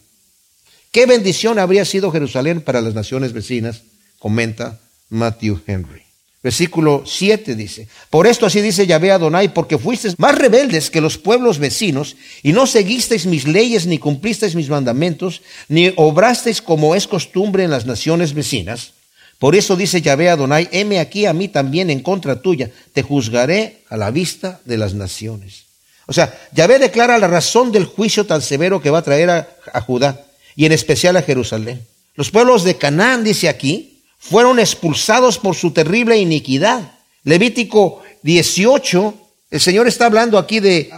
[0.92, 3.82] qué bendición habría sido Jerusalén para las naciones vecinas,
[4.18, 6.04] comenta Matthew Henry.
[6.42, 11.18] Versículo 7 dice, por esto así dice Yahvé Adonai, porque fuisteis más rebeldes que los
[11.18, 17.06] pueblos vecinos, y no seguisteis mis leyes, ni cumplisteis mis mandamientos, ni obrasteis como es
[17.06, 18.94] costumbre en las naciones vecinas,
[19.38, 23.82] por eso dice Yahvé Adonai, heme aquí a mí también en contra tuya, te juzgaré
[23.90, 25.64] a la vista de las naciones.
[26.06, 29.48] O sea, Yahvé declara la razón del juicio tan severo que va a traer a,
[29.72, 30.24] a Judá
[30.54, 31.84] y en especial a Jerusalén.
[32.14, 36.92] Los pueblos de Canaán, dice aquí, fueron expulsados por su terrible iniquidad.
[37.24, 39.14] Levítico 18,
[39.50, 40.90] el Señor está hablando aquí de,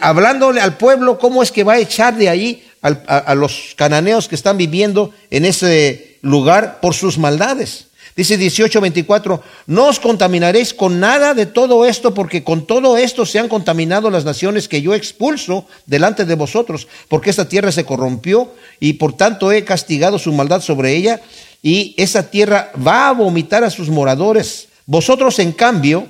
[0.00, 4.28] hablándole al pueblo cómo es que va a echar de ahí a, a los cananeos
[4.28, 7.86] que están viviendo en ese lugar por sus maldades.
[8.16, 13.38] Dice 18:24, no os contaminaréis con nada de todo esto, porque con todo esto se
[13.38, 18.54] han contaminado las naciones que yo expulso delante de vosotros, porque esta tierra se corrompió
[18.80, 21.20] y por tanto he castigado su maldad sobre ella,
[21.62, 24.68] y esa tierra va a vomitar a sus moradores.
[24.86, 26.06] Vosotros, en cambio,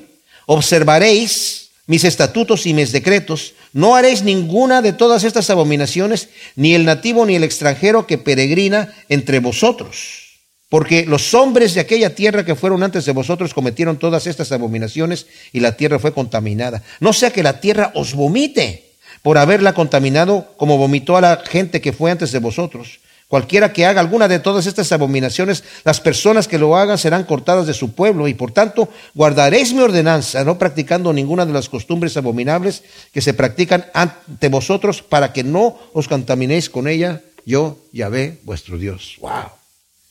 [0.46, 6.84] observaréis mis estatutos y mis decretos, no haréis ninguna de todas estas abominaciones, ni el
[6.84, 10.26] nativo ni el extranjero que peregrina entre vosotros
[10.68, 15.26] porque los hombres de aquella tierra que fueron antes de vosotros cometieron todas estas abominaciones
[15.53, 16.82] y la tierra fue contaminada.
[17.01, 18.91] No sea que la tierra os vomite
[19.22, 23.01] por haberla contaminado como vomitó a la gente que fue antes de vosotros.
[23.28, 27.66] Cualquiera que haga alguna de todas estas abominaciones, las personas que lo hagan serán cortadas
[27.66, 32.16] de su pueblo y por tanto guardaréis mi ordenanza, no practicando ninguna de las costumbres
[32.16, 38.38] abominables que se practican ante vosotros para que no os contaminéis con ella, yo, Yahvé,
[38.44, 39.16] vuestro Dios.
[39.20, 39.50] Wow.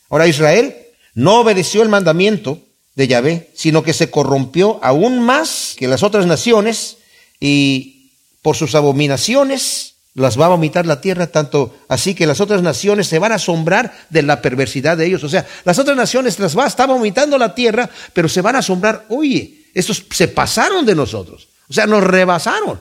[0.09, 0.75] Ahora Israel
[1.13, 2.59] no obedeció el mandamiento
[2.95, 6.97] de Yahvé, sino que se corrompió aún más que las otras naciones
[7.39, 8.11] y
[8.41, 13.07] por sus abominaciones las va a vomitar la tierra, tanto así que las otras naciones
[13.07, 15.23] se van a asombrar de la perversidad de ellos.
[15.25, 18.55] O sea, las otras naciones las va a estar vomitando la tierra, pero se van
[18.55, 21.49] a asombrar, oye, estos se pasaron de nosotros.
[21.69, 22.79] O sea, nos rebasaron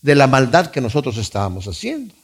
[0.00, 2.14] de la maldad que nosotros estábamos haciendo.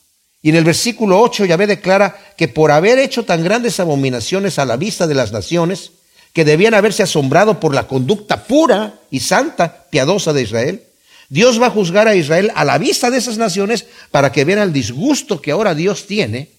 [0.42, 4.64] Y en el versículo 8 Yahvé declara que por haber hecho tan grandes abominaciones a
[4.64, 5.90] la vista de las naciones,
[6.32, 10.82] que debían haberse asombrado por la conducta pura y santa, piadosa de Israel,
[11.29, 14.61] Dios va a juzgar a Israel a la vista de esas naciones para que vean
[14.61, 16.51] el disgusto que ahora Dios tiene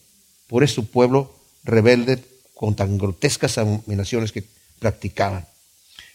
[0.48, 4.44] por ese pueblo rebelde con tan grotescas abominaciones que
[4.80, 5.46] practicaban.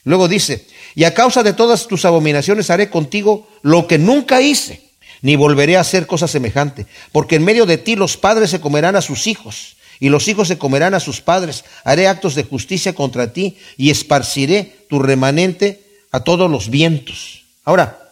[0.03, 4.83] Luego dice, y a causa de todas tus abominaciones haré contigo lo que nunca hice
[5.23, 8.97] ni volveré a hacer cosa semejante, porque en medio de ti los padres se comerán
[8.97, 11.63] a sus hijos, y los hijos se comerán a sus padres.
[11.85, 15.81] Haré actos de justicia contra ti, y esparciré tu remanente
[16.11, 17.45] a todos los vientos.
[17.63, 18.02] Ahora,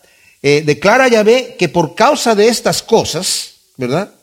[0.42, 4.14] eh, declara Yahvé que por causa de estas cosas, ¿verdad?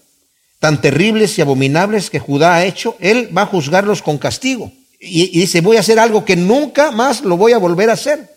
[0.58, 4.72] Tan terribles y abominables que Judá ha hecho, él va a juzgarlos con castigo.
[5.00, 7.94] Y, y dice, voy a hacer algo que nunca más lo voy a volver a
[7.94, 8.28] hacer.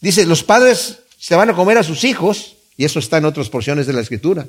[0.00, 3.48] Dice, los padres se van a comer a sus hijos, y eso está en otras
[3.48, 4.46] porciones de la escritura.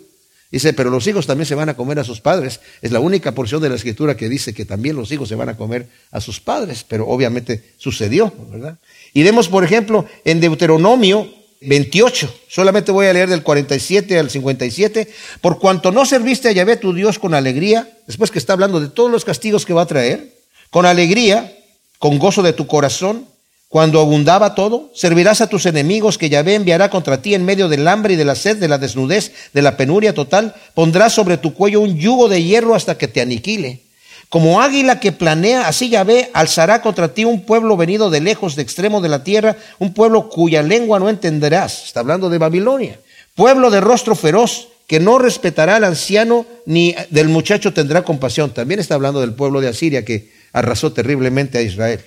[0.52, 2.60] Dice, pero los hijos también se van a comer a sus padres.
[2.82, 5.48] Es la única porción de la escritura que dice que también los hijos se van
[5.48, 8.78] a comer a sus padres, pero obviamente sucedió, ¿verdad?
[9.14, 12.34] Y vemos, por ejemplo, en Deuteronomio 28.
[12.48, 15.08] Solamente voy a leer del 47 al 57.
[15.42, 18.90] Por cuanto no serviste a Yahvé tu Dios con alegría, después que está hablando de
[18.90, 20.34] todos los castigos que va a traer,
[20.72, 21.56] con alegría,
[22.00, 23.28] con gozo de tu corazón,
[23.68, 27.88] cuando abundaba todo, servirás a tus enemigos que Yahvé enviará contra ti en medio del
[27.88, 30.56] hambre y de la sed, de la desnudez, de la penuria total.
[30.74, 33.84] Pondrás sobre tu cuello un yugo de hierro hasta que te aniquile.
[34.32, 38.62] Como águila que planea, así Yahvé alzará contra ti un pueblo venido de lejos, de
[38.62, 41.84] extremo de la tierra, un pueblo cuya lengua no entenderás.
[41.84, 42.98] Está hablando de Babilonia.
[43.36, 48.54] Pueblo de rostro feroz, que no respetará al anciano ni del muchacho tendrá compasión.
[48.54, 52.00] También está hablando del pueblo de Asiria que arrasó terriblemente a Israel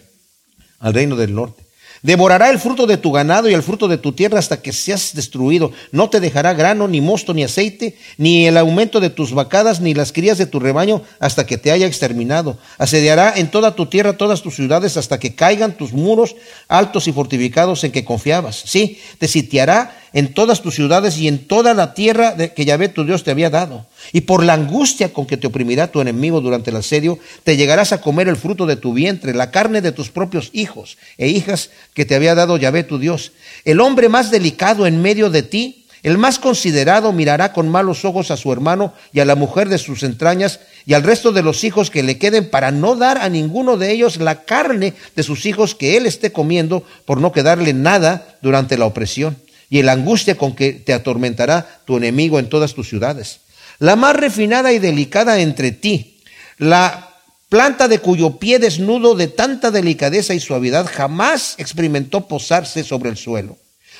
[0.78, 1.63] al reino del norte.
[2.04, 5.14] Devorará el fruto de tu ganado y el fruto de tu tierra hasta que seas
[5.14, 5.72] destruido.
[5.90, 9.94] No te dejará grano, ni mosto, ni aceite, ni el aumento de tus vacadas, ni
[9.94, 12.58] las crías de tu rebaño, hasta que te haya exterminado.
[12.76, 16.36] Asediará en toda tu tierra todas tus ciudades, hasta que caigan tus muros
[16.68, 18.62] altos y fortificados en que confiabas.
[18.66, 23.06] Sí, te sitiará en todas tus ciudades y en toda la tierra que Yahvé tu
[23.06, 23.86] Dios te había dado.
[24.12, 27.92] Y por la angustia con que te oprimirá tu enemigo durante el asedio, te llegarás
[27.92, 31.70] a comer el fruto de tu vientre, la carne de tus propios hijos e hijas
[31.94, 33.32] que te había dado Yahvé tu Dios.
[33.64, 38.30] El hombre más delicado en medio de ti, el más considerado, mirará con malos ojos
[38.30, 41.64] a su hermano y a la mujer de sus entrañas y al resto de los
[41.64, 45.46] hijos que le queden para no dar a ninguno de ellos la carne de sus
[45.46, 49.38] hijos que él esté comiendo por no quedarle nada durante la opresión
[49.70, 53.40] y la angustia con que te atormentará tu enemigo en todas tus ciudades.
[53.78, 56.20] La más refinada y delicada entre ti,
[56.58, 57.10] la
[57.48, 63.16] planta de cuyo pie desnudo de tanta delicadeza y suavidad jamás experimentó posarse sobre el
[63.16, 63.56] suelo.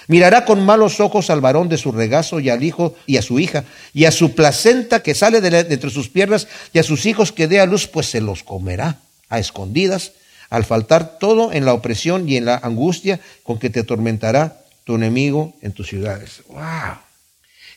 [0.07, 3.41] Mirará con malos ojos al varón de su regazo y al hijo y a su
[3.41, 7.33] hija, y a su placenta que sale de, entre sus piernas, y a sus hijos
[7.33, 8.99] que dé a luz, pues se los comerá
[9.29, 10.12] a escondidas,
[10.51, 14.97] al faltar todo en la opresión y en la angustia con que te atormentará tu
[14.97, 16.43] enemigo en tus ciudades.
[16.49, 17.04] ¡Wow!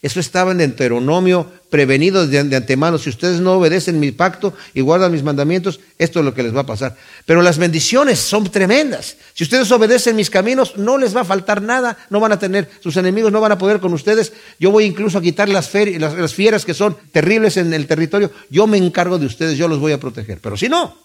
[0.02, 2.98] Eso estaba en Deuteronomio prevenido de, antemano.
[2.98, 6.56] Si ustedes no obedecen mi pacto y guardan mis mandamientos, esto es lo que les
[6.56, 6.96] va a pasar.
[7.26, 9.18] Pero las bendiciones son tremendas.
[9.34, 11.98] Si ustedes obedecen mis caminos, no les va a faltar nada.
[12.10, 14.34] No van a tener, sus enemigos no van a poder con ustedes.
[14.60, 18.32] Yo voy incluso a quitar las, las fieras que son terribles en el territorio.
[18.52, 20.40] Yo me encargo de ustedes, yo los voy a proteger.
[20.40, 20.96] Pero si no,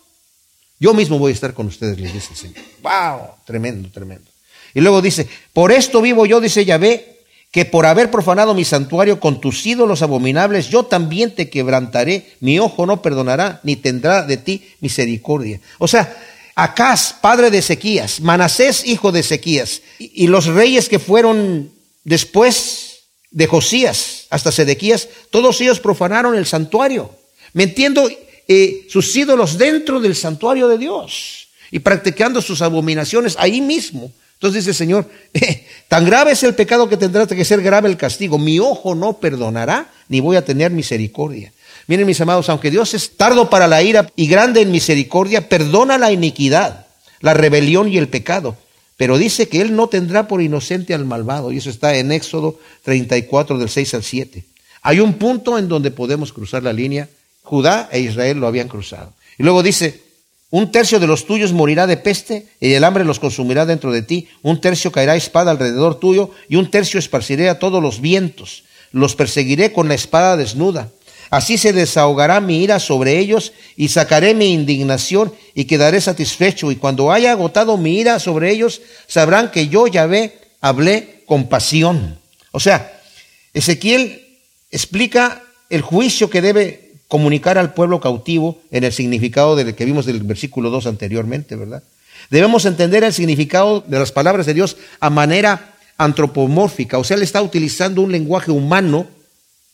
[0.79, 2.57] yo mismo voy a estar con ustedes, les dice el Señor.
[2.83, 3.37] ¡Wow!
[3.47, 4.31] Tremendo, tremendo.
[4.75, 7.12] Y luego dice, por esto vivo yo, dice Yahvé,
[7.53, 12.59] que por haber profanado mi santuario con tus ídolos abominables, yo también te quebrantaré, mi
[12.59, 15.61] ojo no perdonará, ni tendrá de ti misericordia.
[15.79, 16.17] O sea,
[16.55, 21.71] Acaz, padre de Ezequías, Manasés, hijo de Ezequías, y los reyes que fueron
[22.05, 27.11] después de Josías hasta Sedequías, todos ellos profanaron el santuario,
[27.53, 28.09] metiendo
[28.49, 34.13] eh, sus ídolos dentro del santuario de Dios y practicando sus abominaciones ahí mismo.
[34.43, 37.97] Entonces dice Señor, eh, tan grave es el pecado que tendrá que ser grave el
[37.97, 38.39] castigo.
[38.39, 41.53] Mi ojo no perdonará, ni voy a tener misericordia.
[41.87, 45.97] Miren mis amados, aunque Dios es tardo para la ira y grande en misericordia, perdona
[45.97, 46.87] la iniquidad,
[47.21, 48.57] la rebelión y el pecado.
[48.97, 51.53] Pero dice que Él no tendrá por inocente al malvado.
[51.53, 54.45] Y eso está en Éxodo 34 del 6 al 7.
[54.83, 57.09] Hay un punto en donde podemos cruzar la línea.
[57.45, 59.13] Judá e Israel lo habían cruzado.
[59.39, 60.03] Y luego dice,
[60.53, 64.03] un tercio de los tuyos morirá de peste y el hambre los consumirá dentro de
[64.03, 64.29] ti.
[64.43, 68.65] Un tercio caerá espada alrededor tuyo y un tercio esparciré a todos los vientos.
[68.93, 70.91] Los perseguiré con la espada desnuda.
[71.31, 76.71] Así se desahogará mi ira sobre ellos y sacaré mi indignación y quedaré satisfecho.
[76.71, 82.19] Y cuando haya agotado mi ira sobre ellos, sabrán que yo, Yahvé, hablé con pasión.
[82.51, 83.01] O sea,
[83.55, 84.37] Ezequiel
[84.71, 86.82] explica el juicio que debe
[87.13, 91.83] comunicar al pueblo cautivo en el significado del que vimos del versículo 2 anteriormente, ¿verdad?
[92.31, 97.23] Debemos entender el significado de las palabras de Dios a manera antropomórfica, o sea, él
[97.23, 99.07] está utilizando un lenguaje humano,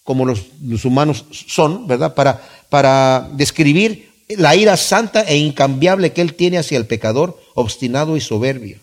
[0.03, 0.49] como los,
[0.85, 2.13] humanos son, ¿verdad?
[2.15, 8.17] Para, para describir la ira santa e incambiable que él tiene hacia el pecador, obstinado
[8.17, 8.79] y soberbio.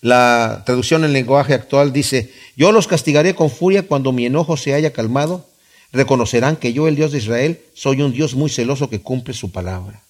[0.00, 4.72] La traducción en lenguaje actual dice, yo los castigaré con furia cuando mi enojo se
[4.72, 5.49] haya calmado
[5.92, 9.50] reconocerán que yo, el Dios de Israel, soy un Dios muy celoso que cumple su
[9.50, 10.02] palabra.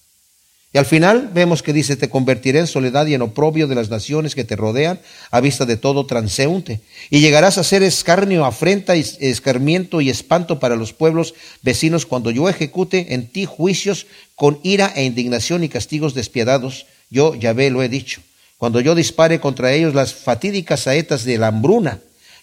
[0.73, 3.89] Y al final vemos que dice, te convertiré en soledad y en oprobio de las
[3.89, 6.79] naciones que te rodean a vista de todo transeúnte.
[7.09, 12.47] Y llegarás a ser escarnio, afrenta, escarmiento y espanto para los pueblos vecinos cuando yo
[12.47, 16.85] ejecute en ti juicios con ira e indignación y castigos despiadados.
[17.09, 18.21] Yo, Yahvé, lo he dicho.
[18.57, 21.99] Cuando yo dispare contra ellos las fatídicas saetas de la hambruna,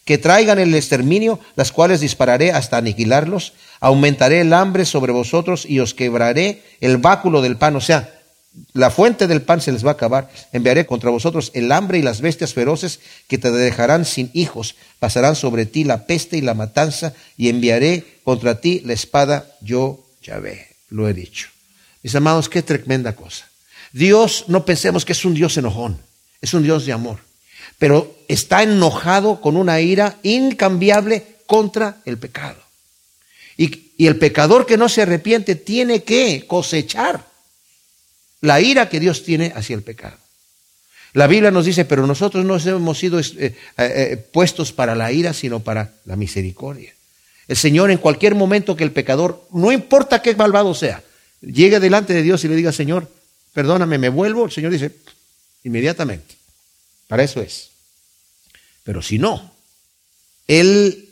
[0.09, 5.81] que traigan el exterminio, las cuales dispararé hasta aniquilarlos, aumentaré el hambre sobre vosotros y
[5.81, 7.77] os quebraré el báculo del pan.
[7.77, 8.19] O sea,
[8.73, 10.31] la fuente del pan se les va a acabar.
[10.51, 14.77] Enviaré contra vosotros el hambre y las bestias feroces que te dejarán sin hijos.
[14.99, 19.45] Pasarán sobre ti la peste y la matanza y enviaré contra ti la espada.
[19.61, 21.49] Yo ya ve, lo he dicho.
[22.03, 23.47] Mis amados, qué tremenda cosa.
[23.93, 25.99] Dios, no pensemos que es un Dios enojón,
[26.41, 27.19] es un Dios de amor,
[27.79, 32.61] pero está enojado con una ira incambiable contra el pecado.
[33.57, 37.27] Y, el pecador que no se arrepiente tiene que cosechar
[38.41, 40.17] la ira que Dios tiene hacia el pecado.
[41.15, 45.33] La Biblia nos dice, pero nosotros no hemos sido eh, eh, puestos para la ira,
[45.33, 46.95] sino para la misericordia.
[47.49, 51.03] El Señor en cualquier momento que el pecador, no importa qué malvado sea,
[51.41, 53.11] llegue delante de Dios y le diga, Señor,
[53.53, 54.93] perdóname, me vuelvo, el Señor dice,
[55.65, 56.38] inmediatamente.
[57.09, 57.71] Para eso es.
[58.85, 59.53] Pero si no,
[60.47, 61.09] el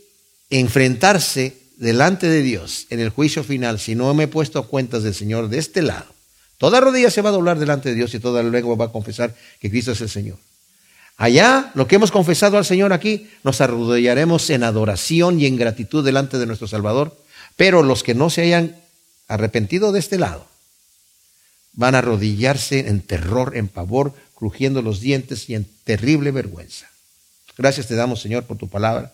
[0.50, 5.02] enfrentarse delante de Dios en el juicio final, si no me he puesto a cuentas
[5.02, 6.16] del Señor de este lado,
[6.58, 9.34] Toda rodilla se va a doblar delante de Dios y toda lengua va a confesar
[9.60, 10.38] que Cristo es el Señor.
[11.18, 16.04] Allá, lo que hemos confesado al Señor aquí, nos arrodillaremos en adoración y en gratitud
[16.04, 17.16] delante de nuestro Salvador.
[17.56, 18.76] Pero los que no se hayan
[19.28, 20.46] arrepentido de este lado,
[21.72, 26.88] van a arrodillarse en terror, en pavor, crujiendo los dientes y en terrible vergüenza.
[27.56, 29.12] Gracias te damos, Señor, por tu palabra.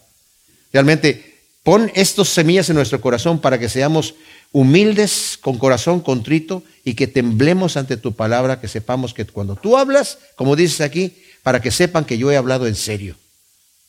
[0.73, 4.15] Realmente, pon estas semillas en nuestro corazón para que seamos
[4.51, 9.79] humildes, con corazón contrito y que temblemos ante tu palabra, que sepamos que cuando tú
[9.79, 13.17] hablas, como dices aquí, para que sepan que yo he hablado en serio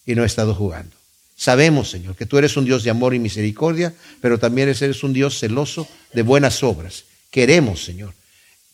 [0.05, 0.95] y no he estado jugando.
[1.35, 5.13] Sabemos, Señor, que tú eres un Dios de amor y misericordia, pero también eres un
[5.13, 7.05] Dios celoso de buenas obras.
[7.31, 8.13] Queremos, Señor,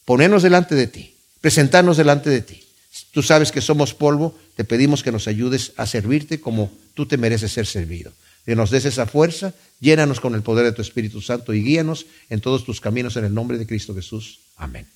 [0.03, 2.63] ponernos delante de ti, presentarnos delante de ti.
[3.11, 7.17] Tú sabes que somos polvo, te pedimos que nos ayudes a servirte como tú te
[7.17, 8.11] mereces ser servido
[8.49, 12.07] que nos des esa fuerza, llénanos con el poder de tu Espíritu Santo y guíanos
[12.31, 14.39] en todos tus caminos en el nombre de Cristo Jesús.
[14.57, 14.87] Amén.